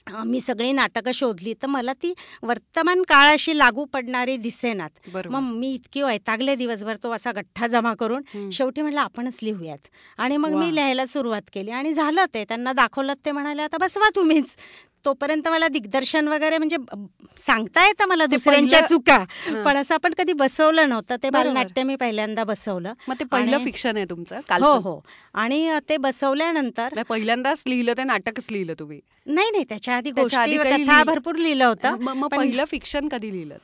[0.08, 4.90] मी सगळी नाटकं शोधली तर मला ती वर्तमान काळाशी लागू पडणारी दिसेनात.
[5.32, 9.88] मग मी इतकी वैतागले दिवसभर तो असा गठ्ठा जमा करून शेवटी म्हटलं आपणच लिहूयात.
[10.18, 11.72] आणि मग मी लिहायला सुरुवात केली.
[11.72, 12.44] आणि झालं ते.
[12.44, 14.56] त्यांना दाखवलं ते म्हणाले आता बसवा तुम्हीच.
[15.06, 16.78] तोपर्यंत मला दिग्दर्शन वगैरे म्हणजे
[17.38, 19.18] सांगता येतं मला दुसऱ्यांच्या चुका.
[19.66, 21.16] पण असं आपण कधी बसवलं नव्हतं.
[21.24, 22.94] ते बालनाट्य मी पहिल्यांदा बसवलं.
[23.08, 25.00] मग ते पहिलं फिक्शन आहे तुमचं हो हो.
[25.34, 29.00] आणि ते बसवल्यानंतर पहिल्यांदाच लिहिलं ते नाटकच लिहिलं तुम्ही?
[29.26, 29.64] नाही नाही.
[29.64, 31.96] त्याच्या आधी गोष्टी भरपूर लिहिलं होतं.
[32.02, 33.58] मग पहिलं फिक्शन कधी लिहिलं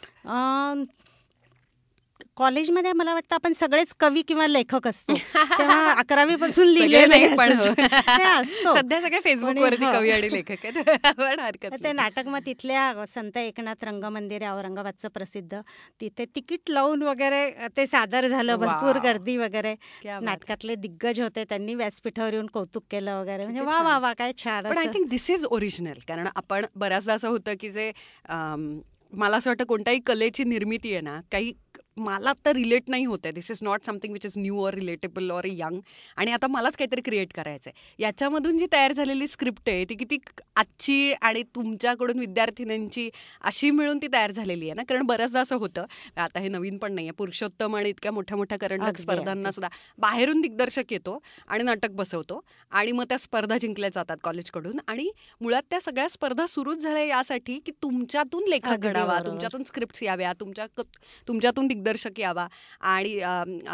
[2.35, 5.13] कॉलेजमध्ये मला वाटतं आपण सगळेच कवी किंवा लेखक असतो.
[5.59, 8.75] तेव्हा अकरावी पासून लिहिले पण असतो.
[8.75, 9.91] सध्या सगळे फेसबुकवरती हो.
[9.91, 11.73] कवी आणि लेखक आहेत.
[11.83, 15.61] ते नाटक मग तिथल्या संत एकनाथ रंगमंदिर औरंगाबादचं प्रसिद्ध.
[16.01, 18.55] तिथे तिकीट लावून वगैरे ते सादर झालं.
[18.55, 19.75] भरपूर गर्दी वगैरे.
[20.05, 21.43] नाटकातले दिग्गज होते.
[21.43, 23.43] त्यांनी व्यासपीठावर येऊन कौतुक केलं वगैरे.
[23.43, 27.13] म्हणजे वा वा वा काय छान पण I think this is original कारण आपण बऱ्याचदा
[27.13, 27.91] असं होतं की जे
[29.13, 31.51] मला असं वाटतं कोणत्याही कलेची निर्मिती आहे ना काही
[31.97, 33.31] मला तर रिलेट नाही होत आहे.
[33.33, 35.79] This is not something which is new or relatable or young
[36.17, 38.03] आणि आता मलाच काहीतरी क्रिएट करायचं आहे.
[38.03, 40.17] याच्यामधून जी तयार झालेली स्क्रिप्ट आहे ती किती
[40.55, 43.09] आजची आणि तुमच्याकडून विद्यार्थिनींची
[43.41, 44.83] अशी मिळून ती तयार झालेली आहे ना?
[44.89, 45.85] कारण बऱ्याचदा असं होतं.
[46.15, 50.41] आता हे नवीन पण नाही आहे पुरुषोत्तम आणि इतक्या मोठ्या मोठ्या करंडक स्पर्धांना सुद्धा बाहेरून
[50.41, 52.39] दिग्दर्शक येतो आणि नाटक बसवतो
[52.71, 54.79] आणि मग त्या स्पर्धा जिंकल्या जातात कॉलेजकडून.
[54.87, 55.09] आणि
[55.41, 60.65] मुळात त्या सगळ्या स्पर्धा सुरूच झाल्या यासाठी की तुमच्यातून लेखक घडावा तुमच्यातून स्क्रिप्ट याव्या तुमच्या
[61.27, 62.45] तुमच्यातून दिग्दर्शक यावा
[62.83, 63.17] आणि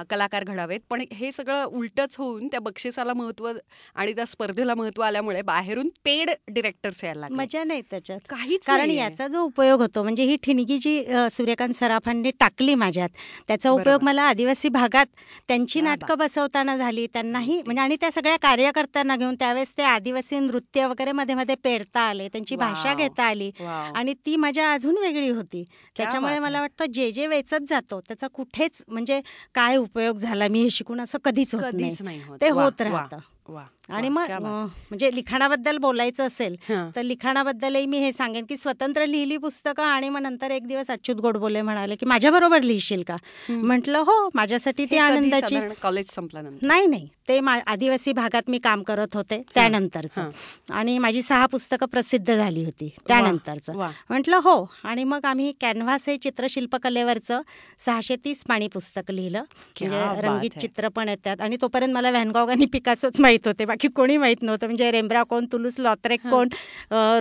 [0.10, 0.80] कलाकार घडावेत.
[0.90, 3.52] पण हे सगळं उलटच होऊन त्या बक्षिसाला महत्त्व
[3.96, 8.20] आणि त्या स्पर्धेला महत्त्व आल्यामुळे बाहेरून पेड डिरेक्टर्स यायला मजा नाही त्याच्यात.
[8.30, 13.10] काहीच कारण याचा जो उपयोग होतो म्हणजे ही ठिणगी जी सूर्यकांत सराफांनी टाकली माझ्यात
[13.48, 15.06] त्याचा उपयोग मला आदिवासी भागात
[15.48, 20.86] त्यांची नाटकं बसवताना झाली त्यांनाही म्हणजे आणि त्या सगळ्या कार्यकर्त्यांना घेऊन त्यावेळेस ते आदिवासी नृत्य
[20.88, 23.50] वगैरे मध्ये मध्ये पेरता आले त्यांची भाषा घेता आली
[23.96, 25.64] आणि ती मजा अजून वेगळी होती.
[25.96, 29.22] त्याच्यामुळे मला वाटतं जे जे वेचत जातो त्याचा कुठेच म्हणजे
[29.54, 32.22] काय उपयोग झाला मी हे शिकून असं कधीच कधीच नाही.
[32.42, 33.18] ते होत राहतं.
[33.90, 36.56] आणि मग म्हणजे लिखाणाबद्दल बोलायचं असेल
[36.96, 41.18] तर लिखाणाबद्दलही मी हे सांगेन की स्वतंत्र लिहिली पुस्तकं आणि मग नंतर एक दिवस अच्युत
[41.18, 43.16] गोडबोले म्हणाले की माझ्याबरोबर लिहिशील का?
[43.50, 46.68] म्हटलं हो माझ्यासाठी ती आनंदाची कॉलेज संपल्यानंतर?
[46.68, 47.08] नाही नाही.
[47.30, 50.30] ते आदिवासी भागात मी काम करत होते त्यानंतरचं.
[50.72, 53.74] आणि माझी सहा पुस्तकं प्रसिद्ध झाली होती त्यानंतरचं.
[54.10, 54.56] म्हटलं हो.
[54.84, 57.42] आणि मग आम्ही कॅनव्हास हे चित्रशिल्पकलेवरचं
[57.86, 59.44] सहाशे तीस पाणी पुस्तक लिहिलं.
[59.82, 61.42] म्हणजे रंगीत चित्र पण येतात.
[61.42, 63.66] आणि तोपर्यंत मला व्हॅनगॉग आणि पिकासोच माहीत होते.
[63.78, 64.66] बाकी कोणी माहीत नव्हतं.
[64.66, 66.50] म्हणजे रेम्ब्रा कोण तुलूस लॉत्रेक कोण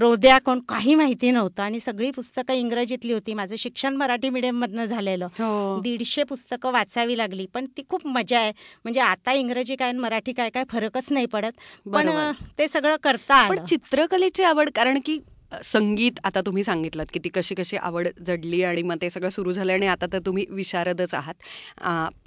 [0.01, 1.62] रोद्या कोण काही माहिती नव्हतं.
[1.62, 3.35] आणि सगळी पुस्तकं इंग्रजीतली होती.
[3.35, 5.27] माझं शिक्षण मराठी मीडियममधनं झालेलं.
[5.38, 5.81] हो.
[5.85, 7.47] दीडशे पुस्तकं वाचावी लागली.
[7.55, 8.53] पण ती खूप मजा आहे.
[8.85, 11.53] म्हणजे आता इंग्रजी काय मराठी काय काय फरकच नाही पडत.
[11.92, 12.11] पण
[12.59, 13.64] ते सगळं करता आलं.
[13.66, 15.19] चित्रकलेची आवड कारण की
[15.64, 19.53] संगीत आता तुम्ही सांगितलं की ती कशी कशी आवड जडली आणि मग ते सगळं सुरू
[19.53, 21.35] झालं आणि आता तर तुम्ही विशारदच आहात.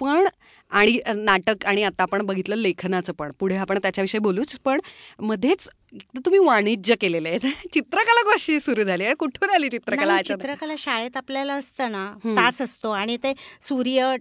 [0.00, 0.28] पण
[0.70, 3.30] आणि नाटक आणि आता आपण बघितलं लेखनाचं पण.
[3.38, 4.80] पुढे आपण त्याच्याविषयी बोलूच पण
[5.20, 5.68] मध्येच
[6.16, 7.38] तुम्ही वाणिज्य केलेलं आहे.
[7.72, 9.04] चित्रकला कशी सुरू झाली?
[9.04, 14.16] आहे कुठून आली चित्रकला चित्रकला शाळेत आपल्याला असतं ना तास असतो आणि ते सूर्य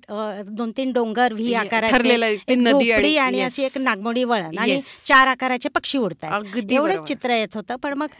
[0.48, 5.98] दोन तीन डोंगर व्ही आकाराचे नदी आणि अशी एक नागमोडी वळण आणि चार आकाराचे पक्षी
[5.98, 8.08] उडतात एवढंच चित्र येत होतं पण मग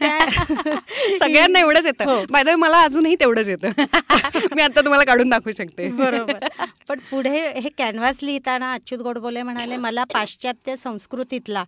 [1.18, 2.24] सगळ्यांना एवढंच येतं.
[2.30, 3.68] बाय मला अजूनही तेवढंच येतं.
[4.56, 5.88] मी आता तुम्हाला काढून दाखवू शकते.
[5.88, 6.46] बरोबर.
[6.88, 11.64] पण पुढे हे कॅनव्हास लिहिताना अच्युत गोडबोले म्हणाले मला पाश्चात्य संस्कृतीतला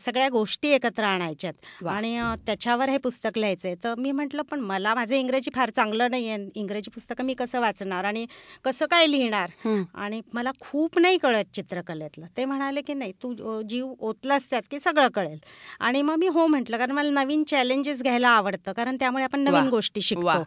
[0.00, 1.86] सगळ्या गोष्टी एकत्र आणायच्यात.
[1.86, 3.74] आणि त्याच्यावर हे पुस्तक लिहायचंय.
[3.84, 7.60] तर मी म्हटलं पण मला माझं इंग्रजी फार चांगलं नाही आहे इंग्रजी पुस्तकं मी कसं
[7.60, 8.26] वाचणार आणि
[8.64, 9.50] कसं काय लिहिणार?
[9.94, 12.26] आणि मला खूप नाही कळत चित्रकलेतलं.
[12.36, 15.38] ते म्हणाले की नाही तू जीव ओतलास त्यात की सगळं कळेल.
[15.80, 18.72] आणि मग मी हो म्हटलं कारण मला नवीन चॅलेंजेस घ्यायला आवडतं.
[18.72, 20.42] कारण त्यामुळे आपण नवीन गोष्टी शिकतो.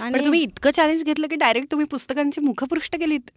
[0.00, 3.30] आणि तुम्ही इतकं चॅलेंज घेतलं की डायरेक्ट तुम्ही पुस्तकांची मुखपृष्ठ केलीत?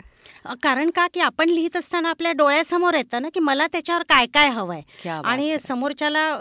[0.64, 4.50] कारण का की आपण लिहित असताना आपल्या डोळ्यासमोर येतं ना की मला त्याच्यावर काय काय
[4.50, 4.82] हवंय?
[5.26, 6.40] आणि समोरच्याला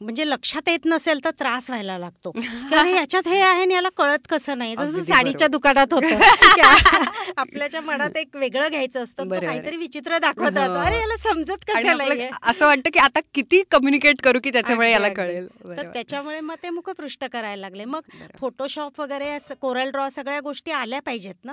[0.00, 2.32] म्हणजे लक्षात येत नसेल तर त्रास व्हायला लागतो.
[3.02, 4.76] याच्यात हे आहे आणि याला कळत कसं नाही.
[4.76, 6.18] जसं साडीच्या दुकानात होतं.
[7.36, 10.72] आपल्याच्या मनात एक वेगळं घ्यायचं असतं काहीतरी विचित्र दाखवत राहतो.
[10.72, 15.46] अरे याला समजत कसं असं वाटतं की आता किती कम्युनिकेट करू की त्याच्यामुळे याला कळेल.
[15.46, 17.84] तर त्याच्यामुळे मग ते मुखपृष्ठ करायला लागले.
[17.84, 18.00] मग
[18.40, 21.52] फोटोशॉप वगैरे कोरल ड्रॉ सगळ्या गोष्टी आल्या पाहिजेत ना.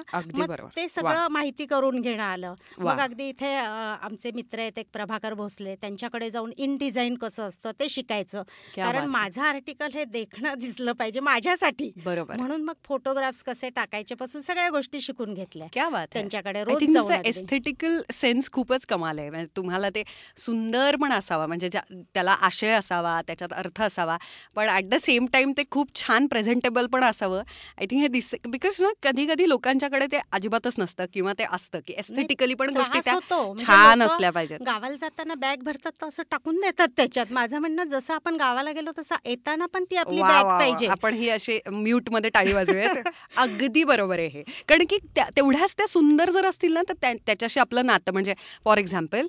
[0.76, 2.54] ते सगळं माहिती करून घेणं आलं.
[2.96, 5.76] मग अगदी इथे आमचे मित्र आहेत एक प्रभाकर भोसले.
[5.76, 8.44] त्यांच्याकडे जाऊन इन डिझाईन कसं असतं ते शिकायचं.
[8.76, 11.92] कारण माझं आर्टिकल हे देखणं दिसलं पाहिजे माझ्यासाठी.
[12.06, 12.38] बरोबर.
[12.38, 15.68] म्हणून मग फोटोग्राफ्स कसे टाकायचे पासून सगळ्या गोष्टी शिकून घेतल्या.
[16.14, 16.84] त्यांच्याकडे रोज
[17.26, 19.30] एस्थेटिकल सेन्स खूपच कमाल आहे.
[19.30, 20.04] म्हणजे तुम्हाला ते
[20.38, 21.46] सुंदर पण असावा.
[21.46, 21.70] म्हणजे
[22.14, 24.18] त्याला आशय असावा त्याच्यात अर्थ असावा.
[24.56, 27.44] पण ऍट द सेम टाइम ते खूप छान प्रेझेंटेबल पण असावं.
[27.80, 31.80] आय थिंक हे दिस बिकॉज ना कधी कधी लोकांच्याकडे ते अजिबातच नसतं किंवा ते असतं
[31.88, 34.60] की एस्थेटिकली पण गोष्टी त्या म्हणजे छान असल्या पाहिजेत.
[34.66, 37.32] गावाला जाताना बॅग भरतात तर असं टाकून देतात त्याच्यात.
[37.32, 40.88] माझं म्हणणं जसं आपण गावाला गेलो तसं येताना पण ती आपली बॅग पाहिजे.
[40.88, 42.96] आपण ही अशी म्यूटमध्ये टाळी वाजूयात
[43.38, 44.44] अगदी बरोबर आहे हे.
[44.70, 46.94] कारण की तेवढ्याच त्या सुंदर जर असतील ना तर
[47.26, 48.34] त्याच्याशी आपलं नातं म्हणजे
[48.66, 49.28] फॉर एक्झाम्पल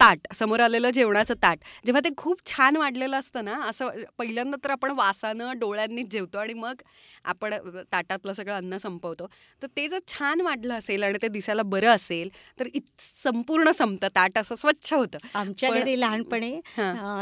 [0.00, 4.70] ताट समोर आलेलं जेवणाचं ताट जेव्हा ते खूप छान वाढलेलं असतं ना असं पहिल्यांदा तर
[4.70, 6.82] आपण वासानं डोळ्यांनीच जेवतो आणि मग
[7.24, 7.54] आपण
[7.92, 9.26] ताटातलं सगळं अन्न संपवतो.
[9.62, 12.66] तर ते जर छान वाढलं असेल आणि ते दिसायला बरं असेल तर
[13.22, 15.18] संपूर्ण संपतं ताट असं स्वच्छ होतं.
[15.34, 16.52] आमच्या घरी लहानपणी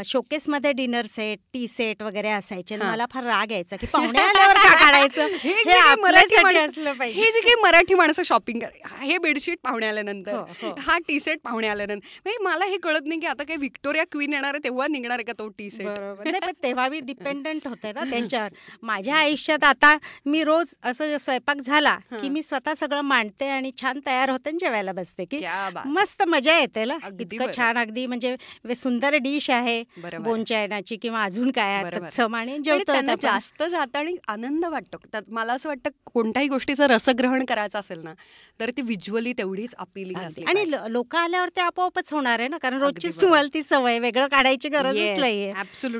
[0.04, 4.56] शोकेस मध्ये डिनर सेट टी सेट वगैरे असायचे मला फार राग यायचा की पाहुणे आल्यावर
[4.58, 5.26] का काढायचं?
[5.44, 7.20] हे मराठी असलं पाहिजे.
[7.20, 8.62] हे जे काही मराठी माणसं शॉपिंग
[9.00, 10.74] हे बेडशीट पाहुणे आल्यानंतर हो, हो.
[10.78, 14.32] हा टी सेट पाहुणे आल्यानंतर म्हणजे मला हे कळत नाही की आता काही व्हिक्टोरिया क्वीन
[14.32, 16.50] येणार आहे तेव्हा निघणार आहे का तो टी सेट बरोबर.
[16.62, 18.48] तेव्हा मी डिपेंडंट होते ना त्यांच्यावर.
[18.82, 24.00] माझ्या आयुष्यात आता मी रोज असं स्वयंपाक झाला की मी स्वतः सगळं मांडते आणि छान
[24.06, 25.40] तयार होते जेवायला बसते की
[25.86, 26.96] मस्त मजा येते ना.
[27.20, 28.34] इतकं छान अगदी म्हणजे
[28.76, 29.82] सुंदर डिश आहे
[30.18, 34.98] बोनचायनाची किंवा अजून काय आणि जास्त जात आणि आनंद वाटतो.
[35.28, 38.12] मला असं वाटतं कोणत्याही गोष्टीचं रसग्रहण करायचं असेल ना
[38.60, 40.16] तर ती व्हिज्युअली तेवढीच अपिलिंग
[40.48, 44.68] आणि लोक आल्यावर ते आपोआपच होणार आहे ना कारण रोजचीच तुम्हाला ती सवय वेगळं काढायची
[44.68, 45.52] गरजच नाहीये.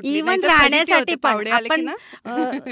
[0.03, 1.47] इव्हन राहण्यासाठी पण.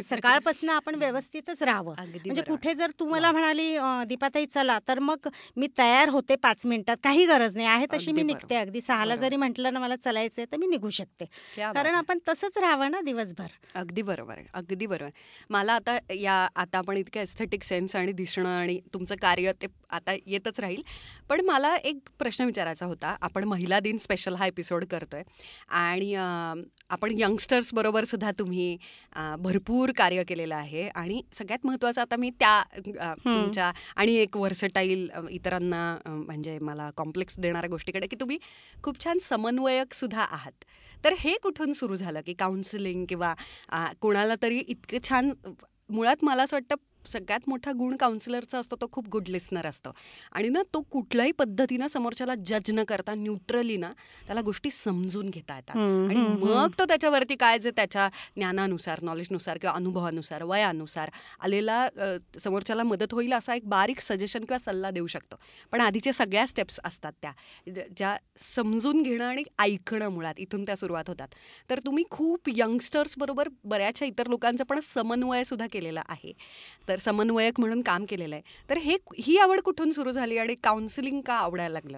[0.04, 1.94] सकाळपासून आपण व्यवस्थितच राहावं.
[1.98, 7.26] म्हणजे कुठे जर तुम्हाला म्हणाली दीपाताई चला तर मग मी तयार होते पाच मिनिटात काही
[7.26, 7.68] गरज नाही.
[7.68, 11.26] आहे तशी मी निघते अगदी सहाला जरी म्हटलं ना मला चलायचंय तर मी निघू शकते.
[11.58, 13.48] कारण आपण तसंच राहावं ना दिवसभर.
[13.76, 14.46] अगदी बरोबर आहे.
[14.54, 15.12] अगदी बरोबर
[15.50, 20.14] मला आता या आता आपण इतकं एस्थेटिक सेन्स आणि दिसणं आणि तुमचं कार्य ते आता
[20.26, 20.82] येतच राहील.
[21.30, 23.16] पण मला एक प्रश्न विचारायचा होता.
[23.22, 25.24] आपण महिला दिन स्पेशल हा एपिसोड करतोय.
[25.70, 28.78] आणि आपण यंगस्टर्स बरोबर सुद्धा तुम्ही
[29.40, 30.88] भरपूर कार्य केलेलं आहे.
[30.90, 32.62] आणि सगळ्यात महत्त्वाचं आता मी त्या
[33.26, 38.38] तुमच्या आणि एक वर्सटाईल इतरांना म्हणजे मला कॉम्प्लेक्स देणाऱ्या गोष्टीकडे की तुम्ही
[38.84, 40.64] खूप छान समन्वयक सुद्धा आहात.
[41.04, 43.34] तर हे कुठून सुरू झालं की काउन्सिलिंग किंवा
[44.02, 45.32] कोणाला तरी इतकं छान
[45.90, 46.76] मुळात मला असं वाटतं
[47.08, 49.92] सगळ्यात मोठा गुण काउन्सिलरचा असतो तो खूप गुड लिस्नर असतो.
[50.32, 53.92] आणि ना तो कुठल्याही पद्धतीनं समोरच्याला जज न करता न्यूट्रली ना
[54.28, 55.78] त्याला गोष्टी समजून घेता येतात.
[55.78, 61.88] आणि मग तो त्याच्यावरती काय जे त्याच्या ज्ञानानुसार नॉलेजनुसार किंवा अनुभवानुसार वयानुसार आलेला
[62.40, 65.36] समोरच्याला मदत होईल असा एक बारीक सजेशन किंवा सल्ला देऊ शकतो.
[65.72, 67.32] पण आधीच्या सगळ्या स्टेप्स असतात त्या
[67.98, 68.16] ज्या
[68.56, 71.28] समजून घेणं आणि ऐकणं मुळात इथून त्या सुरुवात होतात.
[71.70, 76.34] तर तुम्ही खूप यंगस्टर्स बरोबर बऱ्याचशा इतर लोकांचं पण समन्वय सुद्धा केलेला आहे.
[76.88, 78.44] तर समन्वयक म्हणून काम केलेलं आहे.
[78.70, 81.98] तर हे ही आवड कुठून सुरू झाली आणि काउन्सिलिंग का आवडायला लागलं?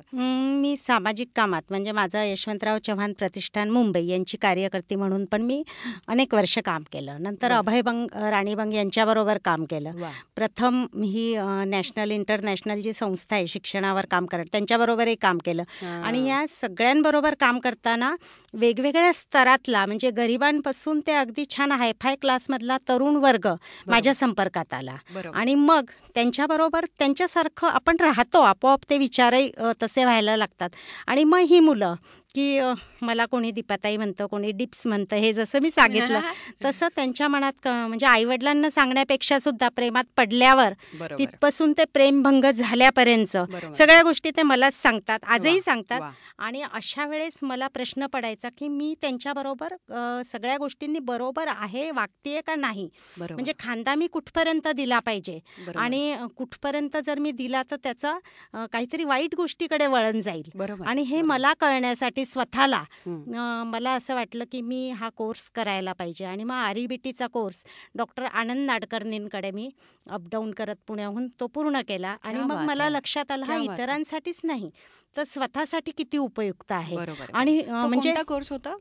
[0.61, 5.61] मी सामाजिक कामात म्हणजे माझं यशवंतराव चव्हाण प्रतिष्ठान मुंबई यांची कार्यकर्ती म्हणून पण मी
[6.07, 7.21] अनेक वर्ष काम केलं.
[7.21, 10.09] नंतर अभयबंग राणीबंग यांच्याबरोबर काम केलं.
[10.35, 11.33] प्रथम ही
[11.67, 15.63] नॅशनल इंटरनॅशनल जी संस्था आहे शिक्षणावर काम करत त्यांच्याबरोबरही काम केलं.
[16.03, 18.15] आणि या सगळ्यांबरोबर काम करताना
[18.53, 23.47] वेगवेगळ्या स्तरातला म्हणजे गरिबांपासून ते अगदी छान हायफाय क्लासमधला तरुण वर्ग
[23.87, 24.95] माझ्या संपर्कात आला
[25.33, 29.49] आणि मग त्यांच्याबरोबर त्यांच्यासारखं आपण राहतो आपोआप ते विचारही
[29.83, 30.69] तसे व्हायला लागतात.
[31.07, 31.95] आणि मग ही मुलं
[32.39, 32.59] की
[33.01, 36.19] मला कोणी दीपाताई म्हणतं कोणी डिप्स म्हणतं हे जसं मी सांगितलं
[36.65, 40.73] तसं त्यांच्या मनात म्हणजे आईवडिलांना सांगण्यापेक्षा सुद्धा प्रेमात पडल्यावर
[41.11, 43.37] तिथपासून ते प्रेमभंग झाल्यापर्यंत
[43.75, 46.01] सगळ्या गोष्टी ते मलाच सांगतात आजही सांगतात.
[46.39, 49.73] आणि अशा वेळेस मला प्रश्न पडायचा की मी त्यांच्याबरोबर
[50.27, 52.87] सगळ्या गोष्टींनी बरोबर आहे वागतेय का नाही?
[53.19, 55.39] म्हणजे खांदा मी कुठपर्यंत दिला पाहिजे?
[55.75, 58.17] आणि कुठपर्यंत जर मी दिला तर त्याचा
[58.65, 60.61] काहीतरी वाईट गोष्टीकडे वळण जाईल.
[60.85, 62.83] आणि हे मला कळण्यासाठी स्वतःला.
[63.65, 66.25] मला असं वाटलं की मी हा कोर्स करायला पाहिजे.
[66.25, 67.63] आणि मग आरीबीटीचा कोर्स
[67.95, 69.69] डॉक्टर आनंद नाडकर्णींकडे मी
[70.09, 72.15] अपडाऊन करत पुण्याहून तो पूर्ण केला.
[72.23, 74.69] आणि मग मला लक्षात आलं हा इतरांसाठीच नाही
[75.15, 76.97] तर स्वतःसाठी किती उपयुक्त आहे?
[77.33, 78.75] आणि म्हणजे कोर्स होता?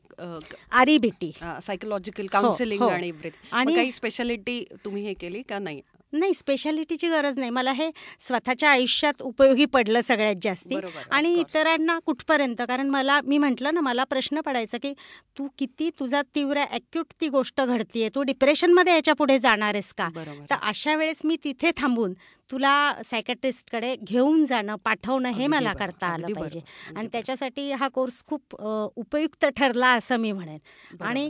[0.79, 1.31] आरीबीटी
[1.61, 5.81] सायकोलॉजिकल काउन्सिलिंग आणि काही स्पेशालिटी तुम्ही हे केली का नाही?
[6.13, 7.49] नाही स्पेशालिटीची गरज नाही.
[7.49, 10.79] मला हे स्वतःच्या आयुष्यात उपयोगी पडलं सगळ्यात जास्ती.
[11.11, 12.61] आणि इतरांना कुठपर्यंत?
[12.67, 14.93] कारण मला मी म्हटलं ना मला प्रश्न पडायचा की
[15.37, 18.09] तू किती तुझा तीव्र ॲक्यूट ती गोष्ट घडतीये?
[18.15, 20.09] तू डिप्रेशनमध्ये याच्यापुढे जाणार आहेस का?
[20.49, 22.13] तर अशा वेळेस मी तिथे थांबून
[22.51, 26.59] तुला सायकॅट्रिस्टकडे घेऊन जाणं पाठवणं हे मला करता आलं पाहिजे.
[26.95, 28.55] आणि त्याच्यासाठी हा कोर्स खूप
[28.95, 30.57] उपयुक्त ठरला असं मी म्हणेन.
[31.01, 31.29] आणि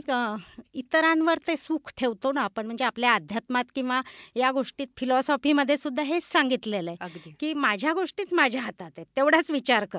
[0.74, 4.00] इतरांवर ते सुख ठेवतो ना आपण म्हणजे आपल्या अध्यात्मात किंवा
[4.36, 9.84] या गोष्टीत फिलॉसॉफीमध्ये सुद्धा हेच सांगितलेलं आहे की माझ्या गोष्टीच माझ्या हातात आहेत तेवढाच विचार
[9.84, 9.98] कर.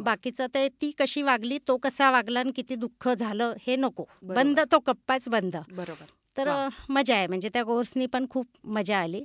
[0.00, 4.04] बाकीचं ते ती कशी वागली तो कसा वागला आणि किती दुःख झालं हे नको.
[4.22, 5.56] बंद तो कप्पाच बंद.
[5.72, 6.04] बरोबर.
[6.36, 6.48] तर
[6.88, 9.22] मजा आहे म्हणजे त्या कोर्सनी पण खूप मजा आली.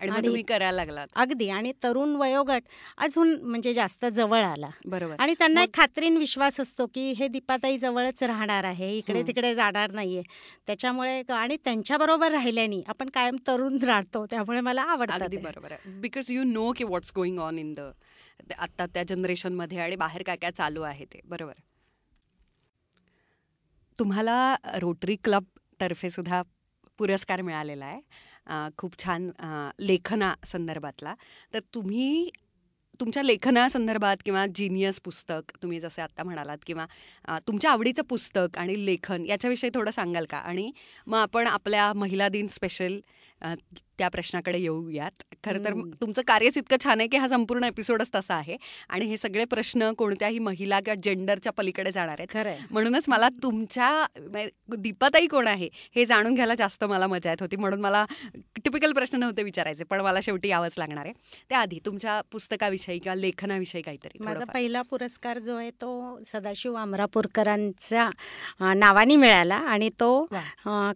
[0.00, 1.06] आणि करायला लागलात.
[1.14, 1.48] अगदी.
[1.48, 2.62] आणि तरुण वयोगट
[2.98, 4.68] अजून म्हणजे जास्त जवळ आला.
[4.86, 5.14] बरोबर.
[5.18, 9.90] आणि त्यांना एक खात्रीन विश्वास असतो की हे दीपाताई जवळच राहणार आहे इकडे तिकडे जाणार
[9.90, 10.22] नाहीये.
[10.66, 16.72] त्याच्यामुळे आणि त्यांच्याबरोबर राहिल्याने आपण कायम तरुण राहतो त्यामुळे मला आवडतं बरोबर बिकॉज यू नो
[16.72, 17.80] की what's going on in the
[18.58, 21.20] आता त्या जनरेशनमध्ये आणि बाहेर काय काय चालू आहे ते.
[21.24, 21.52] बरोबर.
[23.98, 25.44] तुम्हाला रोटरी क्लब
[25.80, 26.42] तर्फे सुद्धा
[26.98, 28.00] पुरस्कार मिळालेला आहे.
[28.78, 29.30] खूप छान
[29.80, 31.14] लेखना संदर्भातला
[31.54, 32.30] तर तुम्ही
[33.00, 36.86] तुमच्या लेखनासंदर्भात किंवा जिनियस पुस्तक तुम्ही जसे आत्ता म्हणालात किंवा
[37.46, 40.38] तुमच्या आवडीचं पुस्तक आणि लेखन याच्याविषयी थोडं सांगाल का?
[40.38, 40.72] आणि
[41.06, 42.98] मग आपण आपल्या महिला दिन स्पेशल
[43.42, 45.22] त्या प्रश्नाकडे येऊयात.
[45.44, 48.56] खरं तर तुमचं कार्यच इतकं छान आहे की हा संपूर्ण एपिसोडच तसा आहे
[48.88, 52.28] आणि हे सगळे प्रश्न कोणत्याही महिला किंवा जेंडरच्या पलीकडे जाणार आहेत.
[52.32, 54.06] खरं म्हणूनच मला तुमच्या
[54.78, 57.56] दीपाताई कोण आहे हे जाणून घ्यायला जास्त मला मजा येत होती.
[57.56, 58.04] म्हणून मला
[58.64, 61.12] टिपिकल प्रश्न नव्हते विचारायचे पण मला शेवटी यावंच लागणार आहे.
[61.48, 68.08] त्याआधी तुमच्या पुस्तकाविषयी किंवा लेखनाविषयी काहीतरी माझा पहिला पुरस्कार जो आहे तो सदाशिव अमरापूरकरांच्या
[68.74, 70.26] नावाने मिळाला आणि तो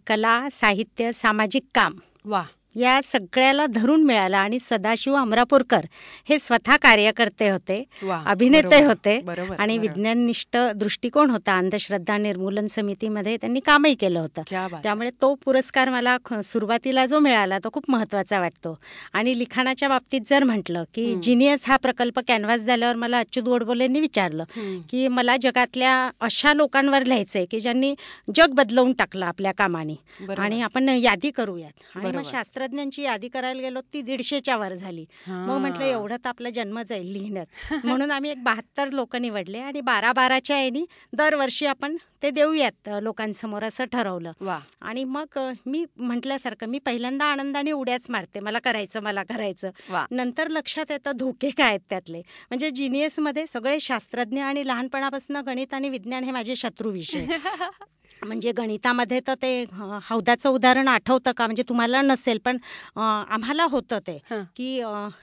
[0.07, 1.99] कला साहित्य सामाजिक काम.
[2.27, 5.81] वा या सगळ्याला धरून मिळाला आणि सदाशिव अमरापूरकर
[6.29, 7.83] हे स्वतः कार्यकर्ते होते
[8.27, 9.19] अभिनेते होते
[9.59, 11.57] आणि विज्ञाननिष्ठ दृष्टिकोन होता.
[11.59, 14.43] अंधश्रद्धा निर्मूलन समितीमध्ये त्यांनी कामही केलं होतं.
[14.83, 18.77] त्यामुळे तो पुरस्कार मला सुरुवातीला जो मिळाला तो खूप महत्त्वाचा वाटतो.
[19.13, 24.45] आणि लिखाणाच्या बाबतीत जर म्हटलं की जिनियस हा प्रकल्प कॅनव्हास झाल्यावर मला अच्युत गोडबोलेंनी विचारलं
[24.91, 27.95] की मला जगातल्या अशा लोकांवर लिहायचंय की ज्यांनी
[28.35, 29.95] जग बदलवून टाकलं आपल्या कामाने.
[30.39, 31.71] आणि आपण यादी करूयात.
[31.97, 35.05] आणि मग शास्त्र शास्त्रज्ञांची यादी करायला गेलो ती दीडशेच्या वर झाली.
[35.27, 37.47] मग म्हटलं एवढं तर आपला जन्म जाईल लिहिण्यात
[37.85, 43.65] म्हणून आम्ही एक बहात्तर लोक निवडले आणि बारा बाराच्या यानी दरवर्षी आपण ते देऊयात लोकांसमोर
[43.65, 44.33] असं ठरवलं.
[44.81, 49.71] आणि मग मी म्हटल्यासारखं मी पहिल्यांदा आनंदाने उड्याच मारते मला करायचं मला करायचं.
[50.11, 52.19] नंतर लक्षात येतं धोके काय आहेत त्यातले.
[52.51, 57.27] म्हणजे जिनियसमध्ये सगळे शास्त्रज्ञ आणि लहानपणापासून गणित आणि विज्ञान हे माझे शत्रू विषय.
[58.23, 59.65] म्हणजे गणितामध्ये तर ते
[60.05, 61.47] हौदाचं उदाहरण आठवतं का?
[61.47, 62.57] म्हणजे तुम्हाला नसेल पण
[62.97, 64.19] आम्हाला होतं ते
[64.57, 64.81] की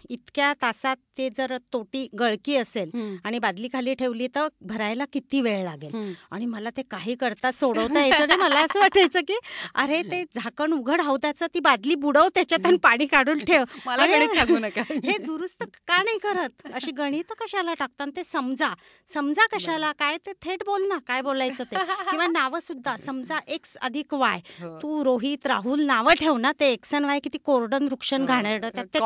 [0.10, 2.90] इतक्या तासात ते जर तोटी गळकी असेल
[3.26, 6.14] आणि बादली खाली ठेवली तर भरायला किती वेळ लागेल?
[6.32, 8.40] आणि मला ते काही करता सोडवता यायचं नाही.
[8.50, 9.38] मला असं वाटायचं की
[9.76, 13.64] अरे ते झाकण उघड हौदाचं ती बादली बुडव त्याच्यात पाणी काढून ठेव.
[13.86, 14.82] मला गणित सांगू नका.
[14.90, 16.68] हे दुरुस्त का नाही करत?
[16.74, 18.08] अशी गणित कशाला टाकतात?
[18.16, 18.74] ते समजा.
[19.08, 19.92] समजा कशाला?
[20.00, 20.98] काय ते थेट बोल ना.
[21.08, 21.76] काय बोलायचं ते?
[22.10, 24.78] किंवा नावं सुद्धा समजा एक्स अधिक वाय हो.
[24.82, 28.99] तू रोहित राहुल नावं ठेव ना ते एक्स अन वाय किती कोरडन वृक्षण घाणेरड ते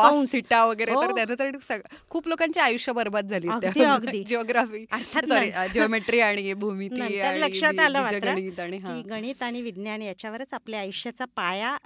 [0.54, 1.76] वगैरे तर हो.
[2.10, 4.86] खूप लोकांचे आयुष्य बर्बाद झाली अगदी जिओग्राफी
[5.74, 8.08] जिओमेट्री आणि भूमिती लक्षात आलं
[9.10, 11.78] गणित आणि विज्ञान याच्यावरच आपल्या आयुष्याचा पाया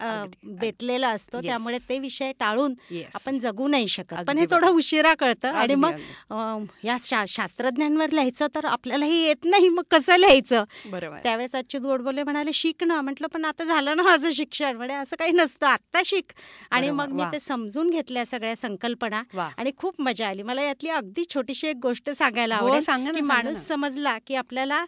[0.44, 1.42] बेतलेला असतो.
[1.42, 2.74] त्यामुळे ते विषय टाळून
[3.16, 4.24] आपण जगू नाही शकत.
[4.28, 5.92] पण हे थोडं उशिरा कळतं आणि मग
[6.84, 9.70] या शास्त्रज्ञांवर लिहायचं तर आपल्यालाही येत नाही.
[9.70, 10.64] मग कसं लिहायचं?
[10.86, 11.18] बरोबर.
[11.18, 13.00] त्यावेळेस अच्युत गोडबोले म्हणाले शिक ना.
[13.02, 14.76] म्हटलं पण आता झालं ना माझं शिक्षण.
[14.78, 16.32] म्हणजे असं काही नसतं आत्ता शिक.
[16.72, 19.22] आणि मग मी ते समजून घेतल्या सगळ्या संकल्पना
[19.58, 20.44] आणि खूप मजा आली.
[20.44, 24.84] मला यातली अगदी छोटीशी एक गोष्ट सांगायला हो, आवडेल की माणूस समजला की आपल्याला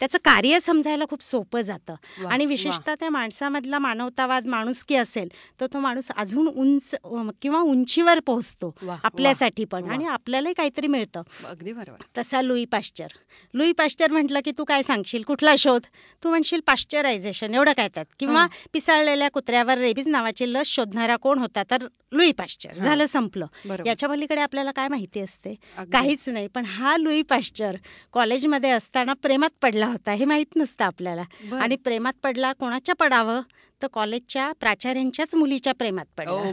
[0.00, 1.94] त्याचं कार्य समजायला खूप सोपं जातं.
[2.26, 5.28] आणि विशेषतः त्या माणसामधला मानवतावाद माणुसकी असेल
[5.60, 6.94] तर तो माणूस अजून उंच
[7.42, 11.22] किंवा उंचीवर पोहोचतो आपल्यासाठी पण आणि आपल्यालाही काहीतरी मिळतं.
[11.44, 12.02] अगदी बरोबर.
[12.18, 13.06] तसा लुई पाश्चर.
[13.54, 15.22] लुई पाश्चर म्हटलं की तू काय सांगशील?
[15.22, 15.86] कुठला शोध?
[16.22, 18.04] तू म्हणशील पाश्चरायझेशन एवढं काय त्यात?
[18.18, 22.72] किंवा पिसाळलेल्या कुत्र्यावर रेबीज नावाची लस शोधणारा कोण होता तर लुई पाश्चर.
[22.72, 23.46] झालं संपलं.
[23.86, 25.54] याच्या पलीकडे आपल्याला काय माहिती असते?
[25.92, 26.46] काहीच नाही.
[26.46, 27.76] पण हा लुई पाश्चर
[28.12, 31.22] कॉलेजमध्ये असताना प्रेमात पडला होता हे माहीत नसतं आपल्याला.
[31.60, 33.40] आणि प्रेमात पडला कोणाच्या पडावं?
[33.82, 36.30] तर कॉलेजच्या प्राचार्यांच्याच मुलीच्या प्रेमात पडला.
[36.30, 36.52] Oh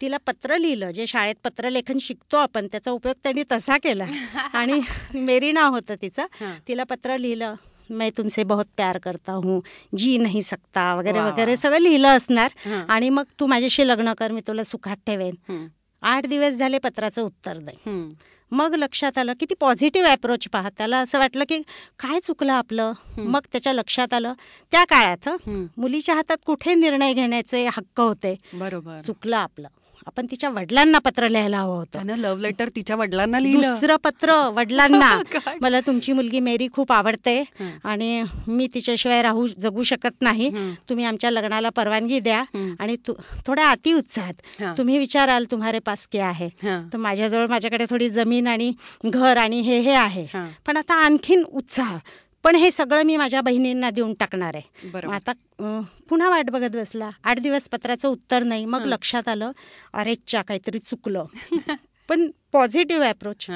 [0.00, 4.04] तिला पत्र लिहिलं जे शाळेत पत्रलेखन शिकतो आपण त्याचा उपयोग त्यांनी तसा केला.
[4.54, 4.80] आणि
[5.14, 6.26] मेरी नाव होतं तिचं.
[6.68, 7.54] तिला पत्र लिहिलं
[7.90, 9.60] मैं तुमसे बहुत प्यार करता हूँ
[9.96, 12.50] जी नाही सकता वगैरे वगैरे सगळं लिहिलं असणार.
[12.88, 15.66] आणि मग तू माझ्याशी लग्न कर मी तुला सुखात ठेवेन.
[16.02, 18.12] आठ दिवस झाले पत्राचं उत्तर नाही
[18.52, 20.68] मग लक्षात आलं की ती पॉझिटिव्ह अप्रोच पहा.
[20.78, 21.58] त्याला असं वाटलं की
[21.98, 22.92] काय चुकलं आपलं?
[23.18, 24.32] मग त्याच्या लक्षात आलं.
[24.72, 25.28] त्या काळात
[25.76, 28.34] मुलीच्या हातात कुठे निर्णय घेण्याचे हक्क होते?
[28.52, 29.00] बरोबर.
[29.00, 29.68] चुकलं आपलं.
[30.06, 32.16] आपण तिच्या वडिलांना पत्र लिहायला हवं होतं.
[32.16, 33.74] लव्ह लेटर तिच्या वडिलांना लिहिलं.
[33.74, 35.18] दुसरं पत्र वडिलांना.
[35.60, 37.44] मला तुमची मुलगी मेरी खूप आवडते.
[37.84, 40.50] आणि मी तिच्याशिवाय राहू जगू शकत नाही.
[40.88, 42.42] तुम्ही आमच्या लग्नाला परवानगी द्या.
[42.78, 42.96] आणि
[43.46, 46.48] थोड्या अति उत्साहात तुम्ही विचाराल तुम्हारे पास क्या आहे.
[46.64, 48.72] तर माझ्याजवळ माझ्याकडे थोडी जमीन आणि
[49.04, 50.26] घर आणि हे हे आहे.
[50.66, 51.96] पण आता आणखीन उत्साह.
[52.44, 55.00] पण हे सगळं मी माझ्या बहिणींना देऊन टाकणार आहे.
[55.08, 55.32] आता
[56.08, 57.10] पुन्हा वाट बघत बसला.
[57.24, 58.64] आठ दिवस पत्राचं उत्तर नाही.
[58.64, 59.52] मग लक्षात आलं
[59.92, 61.24] अरेच्या काहीतरी चुकलं.
[62.08, 63.46] पण पॉझिटिव्ह अप्रोच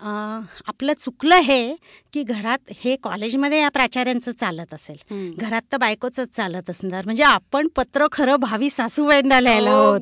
[0.00, 1.74] आपलं चुकलं हे
[2.12, 4.96] की घरात हे कॉलेजमध्ये या प्राचार्यांचं चालत असेल.
[5.38, 7.04] घरात तर बायकोच चालत असणार.
[7.04, 9.98] म्हणजे आपण पत्र खरं भावी सासूबाईंना लिहायला oh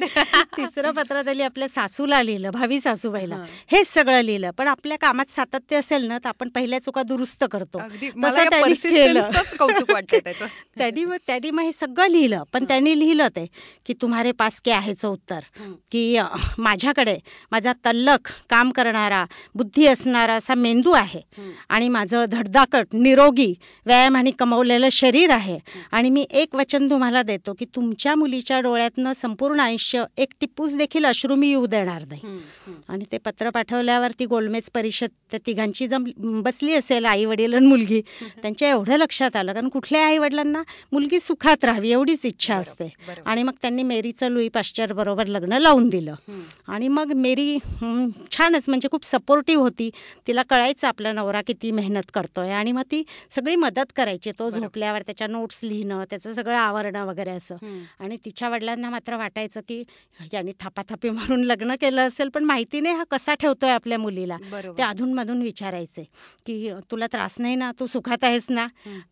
[0.56, 3.34] तिसरं पत्र तरी आपल्या सासूला लिहिलं भावी सासूबाईला.
[3.66, 4.50] हेच सगळं लिहिलं.
[4.50, 7.78] पण आपल्या कामात सातत्य असेल ना तर आपण पहिल्या चुका दुरुस्त करतो.
[10.78, 12.42] त्यांनी मग त्यांनी मग हे सगळं लिहिलं.
[12.52, 13.46] पण त्यांनी लिहिलं ते
[13.86, 15.40] की तुम्हारे पास के आहेचं उत्तर.
[15.92, 16.18] की
[16.58, 17.18] माझ्याकडे
[17.50, 21.20] माझा तल्लक काम करणारा बुद्धी असणारा असा मेंदू आहे.
[21.68, 23.52] आणि माझं धडधाकट निरोगी
[23.86, 25.58] व्यायाम आणि कमवलेलं शरीर आहे.
[25.92, 31.04] आणि मी एक वचन तुम्हाला देतो की तुमच्या मुलीच्या डोळ्यातनं संपूर्ण आयुष्य एक टिप्पूस देखील
[31.04, 32.38] अश्रू मी येऊ देणार नाही.
[32.88, 36.04] आणि ते पत्र पाठवल्यावर ती गोलमेज परिषद त्या तिघांची जम
[36.42, 38.00] बसली असेल आई वडील आणि मुलगी.
[38.42, 42.88] त्यांच्या एवढं लक्षात आलं कारण कुठल्या आई वडिलांना मुलगी सुखात राहावी एवढीच इच्छा असते.
[43.26, 46.14] आणि मग त्यांनी मेरीचं लुई पाश्चर बरोबर लग्न लावून दिलं.
[46.68, 47.56] आणि मग मेरी
[48.30, 49.90] छानच म्हणजे खूप सपोर्टिव्ह होती.
[50.26, 54.30] तिला कळायचं आपला नवरा किती मेहनत करतोय आणि मग ती सगळी मदत करायची.
[54.38, 57.56] तो झोपल्यावर त्याच्या नोट्स लिहिणं त्याचं सगळं आवरणं वगैरे असं.
[58.00, 59.82] आणि तिच्या वडिलांना मात्र वाटायचं की
[60.32, 64.36] यांनी थापाथापी मारून लग्न केलं असेल पण माहिती नाही हा कसा ठेवतोय आपल्या मुलीला.
[64.78, 66.04] ते अधूनमधून विचारायचे
[66.46, 68.66] की तुला त्रास नाही ना तू सुखात आहेस ना?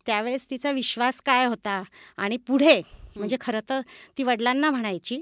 [0.05, 1.81] त्यावेळेस तिचा विश्वास काय होता?
[2.17, 2.81] आणि पुढे
[3.15, 3.81] म्हणजे खरं तर
[4.17, 5.21] ती वडिलांना म्हणायची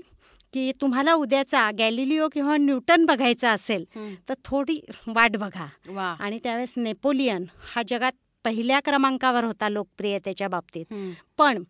[0.53, 3.85] की तुम्हाला उद्याचा गॅलिलिओ किंवा न्यूटन बघायचा असेल
[4.29, 5.67] तर थोडी वाट बघा.
[6.19, 8.11] आणि त्यावेळेस नेपोलियन हा जगात
[8.45, 10.93] पहिल्या क्रमांकावर होता लोकप्रियतेच्या बाबतीत.
[11.37, 11.63] पण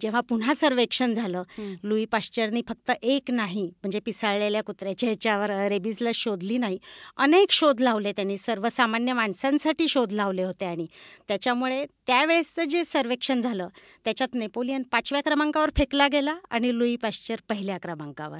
[0.00, 1.42] जेव्हा पुन्हा सर्वेक्षण झालं
[1.84, 6.78] लुई पाश्चरनी फक्त एक नाही म्हणजे पिसाळलेल्या कुत्र्याच्या ह्याच्यावर रेबीजला शोधली नाही.
[7.16, 10.86] अनेक शोध लावले त्यांनी सर्वसामान्य माणसांसाठी शोध लावले होते आणि
[11.28, 13.68] त्याच्यामुळे त्यावेळेसचं जे सर्वेक्षण झालं
[14.04, 18.38] त्याच्यात नेपोलियन पाचव्या क्रमांकावर फेकला गेला आणि लुई पाश्चर पहिल्या क्रमांकावर.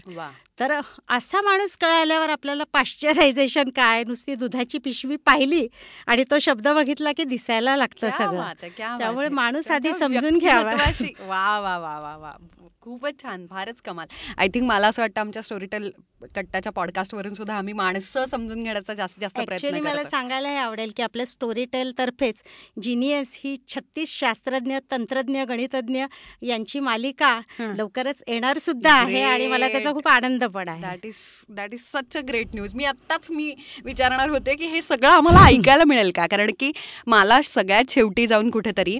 [0.60, 0.72] तर
[1.08, 5.66] असा माणूस कळाल्यावर आपल्याला पाश्चरायझेशन काय नुसती दुधाची पिशवी पाहिली
[6.06, 8.42] आणि तो शब्द बघितला की दिसायला लागतं सगळं.
[8.98, 10.74] त्यामुळे माणूस आधी समजून घ्यावा.
[11.20, 12.32] वा वा वा वा वा
[12.82, 13.46] खूपच छान.
[13.46, 14.06] फारच कमाल.
[14.36, 15.90] आय थिंक मला असं वाटतं आमच्या स्टोरीटेल
[16.36, 21.02] कट्टाच्या पॉडकास्टवरून सुद्धा आम्ही माणसं समजून घेण्याचा जास्तीत जास्त प्रयत्न मला सांगायला हे आवडेल की
[21.02, 22.42] आपल्या स्टोरीटेल तर्फेच
[22.82, 26.04] जिनियस ही छत्तीस शास्त्रज्ञ तंत्रज्ञ गणितज्ञ
[26.42, 30.80] यांची मालिका लवकरच येणार सुद्धा आहे आणि मला त्याचा खूप आनंद पण आहे.
[30.82, 31.16] That is
[31.48, 33.52] that is such a great news मी आत्ताच मी
[33.84, 36.26] विचारणार होते की हे सगळं आम्हाला ऐकायला मिळेल का?
[36.26, 36.72] कारण की
[37.06, 38.98] मला सगळ्यात शेवटी जाऊन कुठेतरी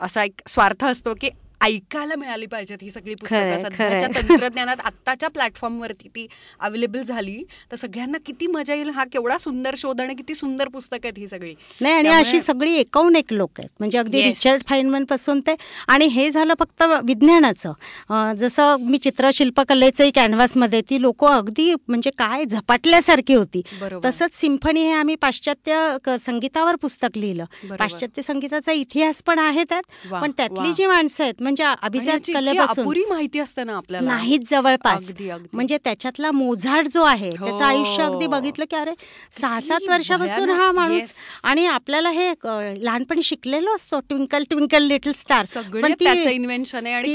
[0.00, 1.30] असा एक स्वार्थ असतो की
[1.60, 3.62] ऐकायला मिळाली पाहिजेत ही सगळी पुस्तकं.
[3.62, 6.26] सध्याच्या तंत्रज्ञानात आत्ताच्या प्लॅटफॉर्मवरती ती
[6.60, 7.36] अवेलेबल झाली.
[7.72, 11.28] तर सगळ्यांना किती मजा येईल हा केवढा सुंदर शोध आणि किती सुंदर पुस्तक आहेत ही
[11.28, 11.54] सगळी.
[11.80, 13.68] नाही आणि अशी सगळी एकाहून एक लोक आहेत.
[13.78, 15.54] म्हणजे अगदी रिचर्ड फाईनमनपासून ते
[15.88, 17.72] आणि हे झालं फक्त विज्ञानाचं.
[18.38, 23.62] जसं मी चित्रशिल्पकलेचंही कॅनव्हासमध्ये ती लोक अगदी म्हणजे काय झपाटल्यासारखी होती.
[24.04, 27.44] तसंच सिम्फनी हे आम्ही पाश्चात्य संगीतावर पुस्तक लिहिलं.
[27.70, 29.82] पाश्चात्य संगीताचा इतिहास पण आहे त्यात.
[30.12, 34.08] पण त्यातली जी माणसं आहेत म्हणजे अभिजात कलेपासून माहिती असते ना आपल्याला.
[34.08, 35.10] नाहीच जवळपास.
[35.52, 37.44] म्हणजे त्याच्यातला मोझाड जो आहे हो.
[37.46, 38.94] त्याचं आयुष्य अगदी बघितलं की अरे
[39.40, 42.32] सहा सात वर्षापासून हा माणूस आणि आपल्याला हे
[42.84, 45.94] लहानपणी शिकलेलो असतो ट्विंकल ट्विंकल लिटल स्टार पण
[46.30, 47.14] इन्व्हेन्शन आहे आणि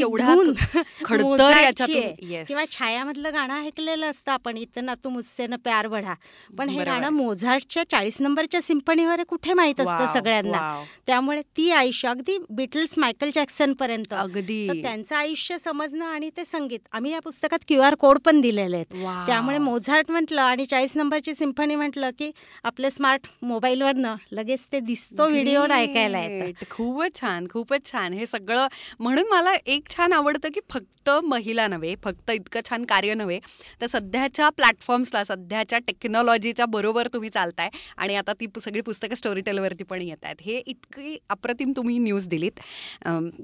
[2.47, 6.13] किंवा छायामधलं गाणं ऐकलेलं असतं आपण इथं ना तू मुस्से न प्यार बढा
[6.57, 10.83] पण हे गाणं मोझार्टच्या चाळीस नंबरच्या सिम्फनीवर कुठे माहीत असतं सगळ्यांना?
[11.07, 14.13] त्यामुळे ती आयुष्य अगदी बिटल्स मायकल जॅक्सन पर्यंत.
[14.25, 14.81] अगदी.
[14.81, 16.79] त्यांचं आयुष्य समजणं आणि ते संगीत.
[16.91, 18.93] आम्ही या पुस्तकात क्यू आर कोड पण दिलेले आहेत.
[19.27, 22.31] त्यामुळे मोझार्ट म्हटलं आणि चाळीस नंबरची सिम्फनी म्हटलं की
[22.63, 26.63] आपल्या स्मार्ट मोबाईलवरनं लगेच ते दिसतो व्हिडिओ ऐकायला येत.
[26.71, 28.13] खूपच छान खूपच छान.
[28.13, 28.67] हे सगळं
[28.99, 33.39] म्हणून मला एक छान आवडतं की फक्त महिला नव्हे फक्त इतकं छान कार्य नव्हे
[33.81, 39.83] तर सध्याच्या प्लॅटफॉर्म्सला सध्याच्या टेक्नॉलॉजीच्या बरोबर तुम्ही चालताय आणि आता ती सगळी पुस्तकं स्टोरी टेलवरती
[39.83, 40.35] पण येत आहेत.
[40.41, 42.59] हे इतकी अप्रतिम तुम्ही न्यूज दिलीत.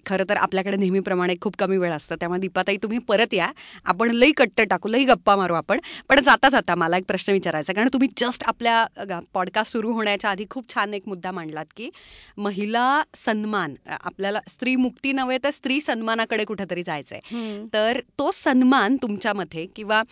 [0.06, 2.16] खरं तर आपल्या आपल्याकडे नेहमीप्रमाणे खूप कमी वेळ असतं.
[2.20, 3.52] त्यामुळे दीपाताई तुम्ही परत या.
[3.86, 5.80] आपण लई कट्ट टाकू लई गप्पा मारू आपण.
[6.10, 10.46] पण जाता जाता मला एक प्रश्न विचारायचा कारण तुम्ही जस्ट आपल्या पॉडकास्ट सुरू होण्याच्या आधी
[10.50, 11.90] खूप छान एक मुद्दा मांडलात की
[12.38, 17.20] महिला सन्मान आपल्याला स्त्री मुक्ती नव्हे तर स्त्री सन्मानाकडे कुठेतरी जायचंय.
[17.74, 20.04] तर तो सन्मान तुमच्यामध्ये किंवा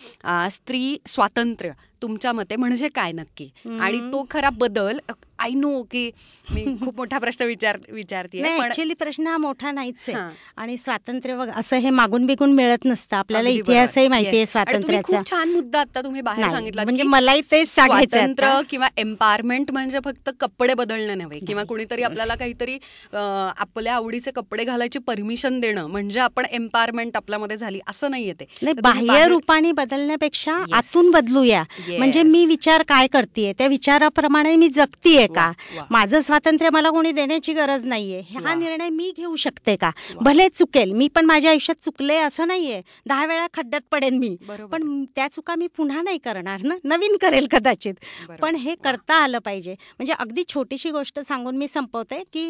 [0.52, 3.48] स्त्री स्वातंत्र्य तुमच्या मते म्हणजे काय नक्की?
[3.80, 4.98] आणि तो खरा बदल
[5.40, 6.10] आय नो की
[6.48, 10.16] मी खूप मोठा प्रश्न विचार विचारते ऍक्च्युली प्रश्न हा मोठा नाहीच आहे.
[10.56, 13.16] आणि स्वातंत्र्य असं हे मागून बिगून मिळत नसतं.
[13.16, 15.20] आपल्याला इतिहासही माहिती आहे स्वातंत्र्याचा.
[15.30, 20.74] छान मुद्दा आता तुम्ही बाहेर सांगितला म्हणजे मलाही तेच स्वातंत्र्य किंवा एम्पॉवरमेंट म्हणजे फक्त कपडे
[20.74, 22.78] बदलणं नव्हे किंवा कुणीतरी आपल्याला काहीतरी
[23.12, 28.72] आपल्या आवडीचे कपडे घालायची परमिशन देणं म्हणजे आपण एम्पॉवरमेंट आपल्यामध्ये झाली असं नाहीये ते.
[28.82, 31.62] बाह्य रूपाने बदलण्यापेक्षा आतून बदलूया.
[31.88, 35.50] म्हणजे मी विचार काय करते त्या विचाराप्रमाणे मी जगतीये का?
[35.90, 38.20] माझं स्वातंत्र्य मला कोणी देण्याची गरज नाहीये.
[38.36, 39.90] हा निर्णय मी घेऊ शकते का?
[40.20, 40.92] भले चुकेल.
[40.92, 42.80] मी पण माझ्या आयुष्यात चुकले असं नाहीये.
[43.08, 44.34] दहा वेळा खड्ड्यात पडेन मी.
[44.72, 46.74] पण त्या चुका मी पुन्हा नाही करणार ना.
[46.84, 47.94] नवीन करेल कदाचित.
[48.40, 49.74] पण हे करता आलं पाहिजे.
[49.98, 52.48] म्हणजे अगदी छोटीशी गोष्ट सांगून मी संपवते की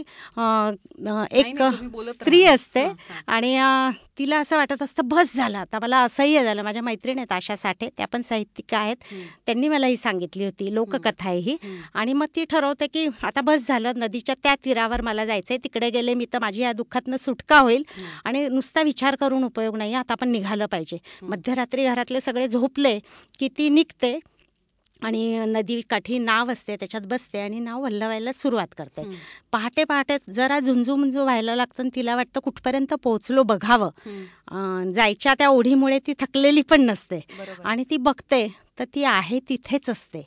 [1.32, 1.62] एक
[2.10, 2.86] स्त्री असते
[3.26, 3.58] आणि
[4.18, 6.62] तिला असं वाटत असतं बस झालं आता मला असह्य झालं.
[6.62, 7.88] माझ्या मैत्रिणी आहेत आशा साठे.
[7.96, 8.96] त्या पण साहित्यिक आहेत.
[9.46, 10.74] त्यांनी मला ही सांगितली होती.
[10.74, 11.56] लोककथा आहे ही.
[11.94, 16.14] आणि मग ती ठरवते की आता बस झालं नदीच्या त्या तीरावर मला जायचंय तिकडे गेले
[16.14, 17.82] मी तर माझी या दुःखातनं सुटका होईल.
[18.24, 20.98] आणि नुसता विचार करून उपयोग नाही आता आपण निघालं पाहिजे.
[21.22, 22.98] मध्यरात्री घरातले सगळे झोपले
[23.38, 24.18] की ती निघते
[25.02, 29.02] आणि नदी काठी नाव असते त्याच्यात बसते आणि नाव वल्लवायला सुरुवात करते.
[29.52, 34.92] पहाटे पहाटे जरा झुंजू व्हायला लागतं तिला वाटतं कुठपर्यंत पोहोचलो बघावं.
[34.94, 37.20] जायच्या त्या ओढीमुळे ती थकलेली पण नसते.
[37.64, 38.46] आणि ती बघते
[38.78, 40.26] तर ती आहे तिथेच असते.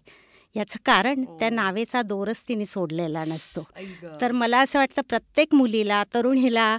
[0.55, 1.55] याचं कारण त्या हो.
[1.55, 3.61] नावेचा दोरच तिने सोडलेला नसतो.
[4.21, 6.77] तर मला असं वाटतं प्रत्येक मुलीला तरुणीला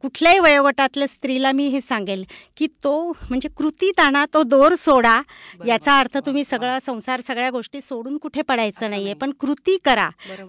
[0.00, 2.24] कुठल्याही वयोगटातल्या स्त्रीला मी हे सांगेल
[2.56, 5.20] की तो म्हणजे कृती ताणा तो दोर सोडा.
[5.66, 10.08] याचा अर्थ तुम्ही सगळं संसार सगळ्या गोष्टी सोडून कुठे पडायचं नाहीये पण कृती करा.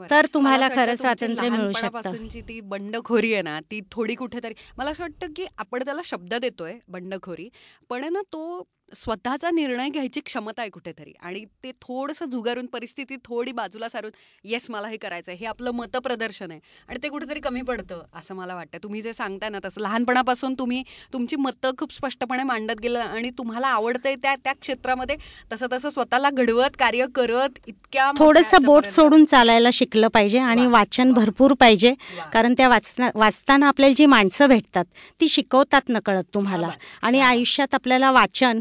[0.09, 2.28] तर तुम्हाला खरं स्वातंत्र्य मिळू शकतं.
[2.47, 6.73] ती बंडखोरी आहे ना ती थोडी कुठेतरी मला असं वाटतं की आपण त्याला शब्द देतोय
[6.88, 7.49] बंडखोरी
[7.89, 8.61] पण ना तो
[8.94, 11.14] स्वतःचा निर्णय घ्यायची क्षमता आहे कुठेतरी.
[11.22, 14.12] आणि ते थोडंसं झुगारून परिस्थिती थोडी बाजूला सारून
[14.44, 16.60] येस मला हे करायचं आहे हे आपलं मतप्रदर्शन आहे.
[16.90, 18.78] आणि ते कुठेतरी कमी पडतं असं मला वाटतं.
[18.84, 20.84] तुम्ही जे सांगताय ना तसं लहानपणापासून तुम्ही
[21.14, 25.16] तुमची मतं खूप स्पष्टपणे मांडत गेलं आणि तुम्हाला आवडतंय त्या त्या क्षेत्रामध्ये
[25.52, 31.12] तसं तसं स्वतःला घडवत कार्य करत इतक्या थोडंसं बोट सोडून चालायला शिकलं पाहिजे आणि वाचन
[31.14, 31.94] भरपूर पाहिजे.
[32.34, 34.86] कारण त्या वाचना वाचताना आपल्याला जी माणसं भेटतात
[35.22, 36.70] ती शिकवतात न कळत तुम्हाला
[37.02, 38.60] आणि आयुष्यात आपल्याला वाचन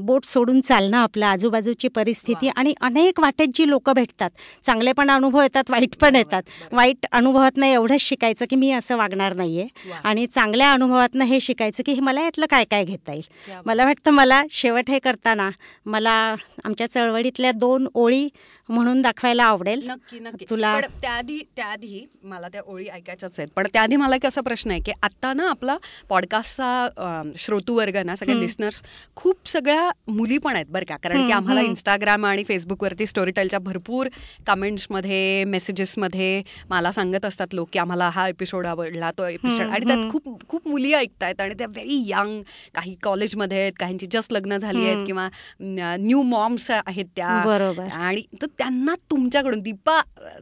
[0.00, 4.30] बोट सोडून चालणं आपल्या आजूबाजूची परिस्थिती आणि अनेक वाटेत जी लोक भेटतात.
[4.64, 6.42] चांगले पण अनुभव येतात वाईट पण येतात.
[6.72, 9.66] वाईट अनुभवात नाही एवढंच शिकायचं की मी असं वागणार नाहीये.
[10.04, 13.52] आणि चांगल्या अनुभवातनं हे शिकायचं की मला यातलं काय काय घेता येईल?
[13.66, 15.50] मला वाटतं मला शेवट हे करताना
[15.86, 16.34] मला
[16.64, 18.28] आमच्या चळवळीतल्या दोन ओळी
[18.68, 19.82] म्हणून दाखवायला आवडेल.
[19.88, 20.44] नक्की नक्की.
[20.50, 23.48] तुला त्याआधी त्याआधी मला त्या ओळी ऐकायच्याच आहेत.
[23.56, 25.76] पण त्याआधी मला एक असा प्रश्न आहे की आता ना आपला
[26.08, 28.80] पॉडकास्टचा श्रोतूवर्ग ना सगळे लिस्नर्स
[29.16, 30.96] खूप सगळ्या मुली पण आहेत बरं का.
[30.96, 34.08] कारण की आम्हाला इंस्टाग्राम आणि फेसबुकवरती स्टोरी टेलच्या भरपूर
[34.46, 40.10] कमेंट्समध्ये मेसेजेसमध्ये मला सांगत असतात लोक की आम्हाला हा एपिसोड आवडला तो एपिसोड आणि त्यात
[40.10, 42.42] खूप खूप मुली ऐकतायत आणि त्या व्हेरी यंग
[42.74, 45.28] काही कॉलेजमध्ये आहेत काहींची जस्ट लग्न झाली आहेत किंवा
[45.60, 47.42] न्यू मॉम्स आहेत त्या.
[47.44, 47.84] बरोबर.
[47.84, 50.00] आणि तर त्यांना तुमच्याकडून दीपा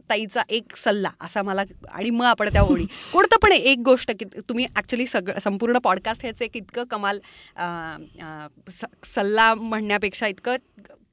[0.09, 2.85] ताईचा एक सल्ला असा मला आणि मग आपण त्या ओळी.
[3.13, 7.19] कोणतं पण एक गोष्ट की तुम्ही ऍक्च्युली सगळं संपूर्ण पॉडकास्ट ह्याचं एक इतकं कमाल
[9.05, 10.55] सल्ला म्हणण्यापेक्षा इतकं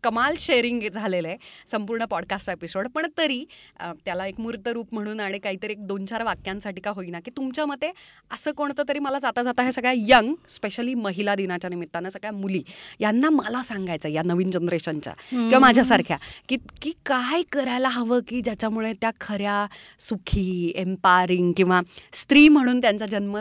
[0.04, 1.36] कमाल शेअरिंग झालेलं आहे.
[1.70, 3.44] संपूर्ण पॉडकास्टचा एपिसोड पण तरी
[3.80, 7.90] त्याला एक मूर्तरूप म्हणून आणि काहीतरी एक दोन चार वाक्यांसाठी का होईना की तुमच्या मते
[8.30, 12.62] असं कोणतं तरी मला जाता जाता हे सगळ्या यंग स्पेशली महिला दिनाच्या निमित्तानं सगळ्या मुली
[13.00, 16.16] यांना मला सांगायचं या नवीन जनरेशनच्या किंवा माझ्यासारख्या
[16.48, 19.66] की की काय करायला हवं की ज्याच्यामुळे त्या खऱ्या
[19.98, 21.80] सुखी एम्पायरिंग किंवा
[22.12, 23.40] स्त्री म्हणून त्यांचा जन्म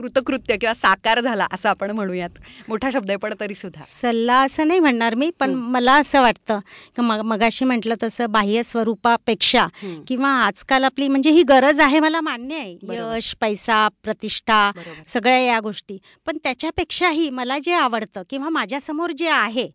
[0.00, 2.28] कृतकृत्य किंवा साकार झाला असं आपण म्हणूयात.
[2.68, 6.58] मोठा शब्द आहे पण तरी सुद्धा सल्ला असं नाही म्हणणार मी पण मला असं वाटतं
[6.96, 9.66] की मग मगाशी म्हटलं तसं बाह्य स्वरूपापेक्षा
[10.08, 12.76] किंवा आजकाल आपली म्हणजे ही गरज आहे मला मान्य आहे.
[13.16, 14.70] यश पैसा प्रतिष्ठा
[15.08, 15.96] सगळ्या या गोष्टी.
[16.26, 19.68] पण त्याच्यापेक्षाही मला जे आवडतं किंवा माझ्यासमोर जे आहे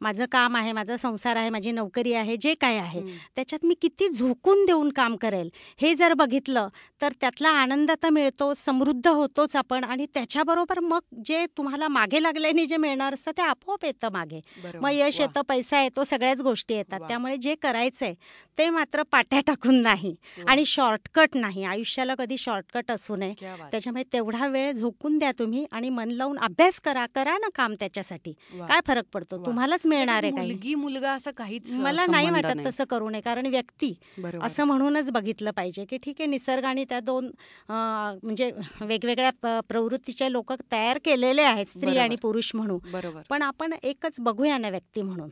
[0.00, 3.00] माझं काम आहे माझा संसार आहे माझी नोकरी आहे जे काय आहे
[3.36, 5.48] त्याच्यात मी किती झोकून देऊन काम करेल
[5.80, 6.68] हे जर बघितलं
[7.00, 9.71] तर त्यातला आनंद तर मिळतो समृद्ध होतोच आपण.
[9.74, 14.40] आणि त्याच्याबरोबर मग जे तुम्हाला मागे लागल्याने जे मिळणार असतं ते आपोआप येतं मागे.
[14.74, 17.00] मग यश येतं पैसा येतो सगळ्याच गोष्टी येतात.
[17.08, 18.14] त्यामुळे जे करायचंय
[18.58, 20.14] ते मात्र पाट्या टाकून नाही
[20.48, 21.64] आणि शॉर्टकट नाही.
[21.64, 23.34] आयुष्याला कधी शॉर्टकट असू नये.
[23.70, 28.32] त्याच्यामुळे तेवढा वेळ झोकून द्या तुम्ही आणि मन लावून अभ्यास करा करा ना काम त्याच्यासाठी.
[28.52, 29.44] काय फरक पडतो?
[29.46, 30.74] तुम्हालाच मिळणार आहे काही.
[30.74, 33.20] मुलगा असं काहीच मला नाही वाटत तसं करू नये.
[33.20, 33.92] कारण व्यक्ती
[34.42, 37.30] असं म्हणूनच बघितलं पाहिजे की ठीक आहे निसर्ग आणि त्या दोन
[37.68, 38.50] म्हणजे
[38.80, 43.22] वेगवेगळ्या प्रवृत्तीचे लोक तयार केलेले आहेत स्त्री आणि पुरुष म्हणून.
[43.30, 45.30] पण आपण एकच बघूया ना व्यक्ती म्हणून.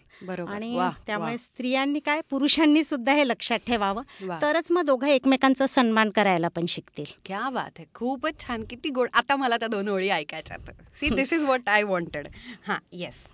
[0.49, 4.03] आणि त्यामुळे स्त्रियांनी काय पुरुषांनी सुद्धा हे लक्षात ठेवावं.
[4.43, 7.12] तरच मग दोघं एकमेकांचा सन्मान करायला पण शिकतील.
[7.26, 7.87] क्या बात आहे.
[7.95, 8.64] खूपच छान.
[8.70, 9.09] किती गोड.
[9.12, 12.28] आता मला त्या दोन ओळी ऐकायच्यात see this is what I wanted
[12.66, 13.26] हा येस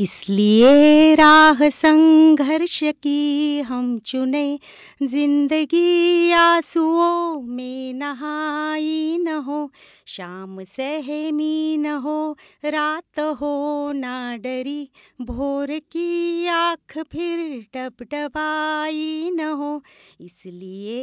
[0.00, 4.58] इसलिए राह संघर्ष की हम चुने,
[5.02, 9.70] ज़िंदगी आंसुओं में नहाई न हो,
[10.06, 14.88] शाम सहमी न हो, रात हो ना डरी,
[15.20, 19.82] भोर की आँख फिर डबडबाई न हो,
[20.20, 21.00] इसलिए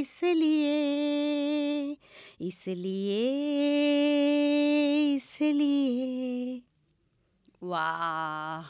[0.00, 1.96] इसलिए
[2.40, 3.20] इसलिए
[5.16, 6.69] इसलिए।
[7.62, 8.62] वा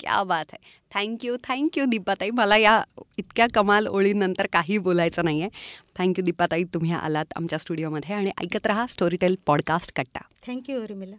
[0.00, 2.30] क्या बात आहे थँक्यू थँक्यू दीपाताई.
[2.30, 2.82] मला या
[3.18, 5.50] इतक्या कमाल ओळीनंतर काही बोलायचं नाही आहे
[5.98, 6.64] थँक्यू दीपाताई.
[6.64, 10.20] तुम्ही आलात आमच्या स्टुडिओमध्ये आणि ऐकत रहा स्टोरीटेल पॉडकास्ट कट्टा.
[10.46, 11.16] Thank you Urmila.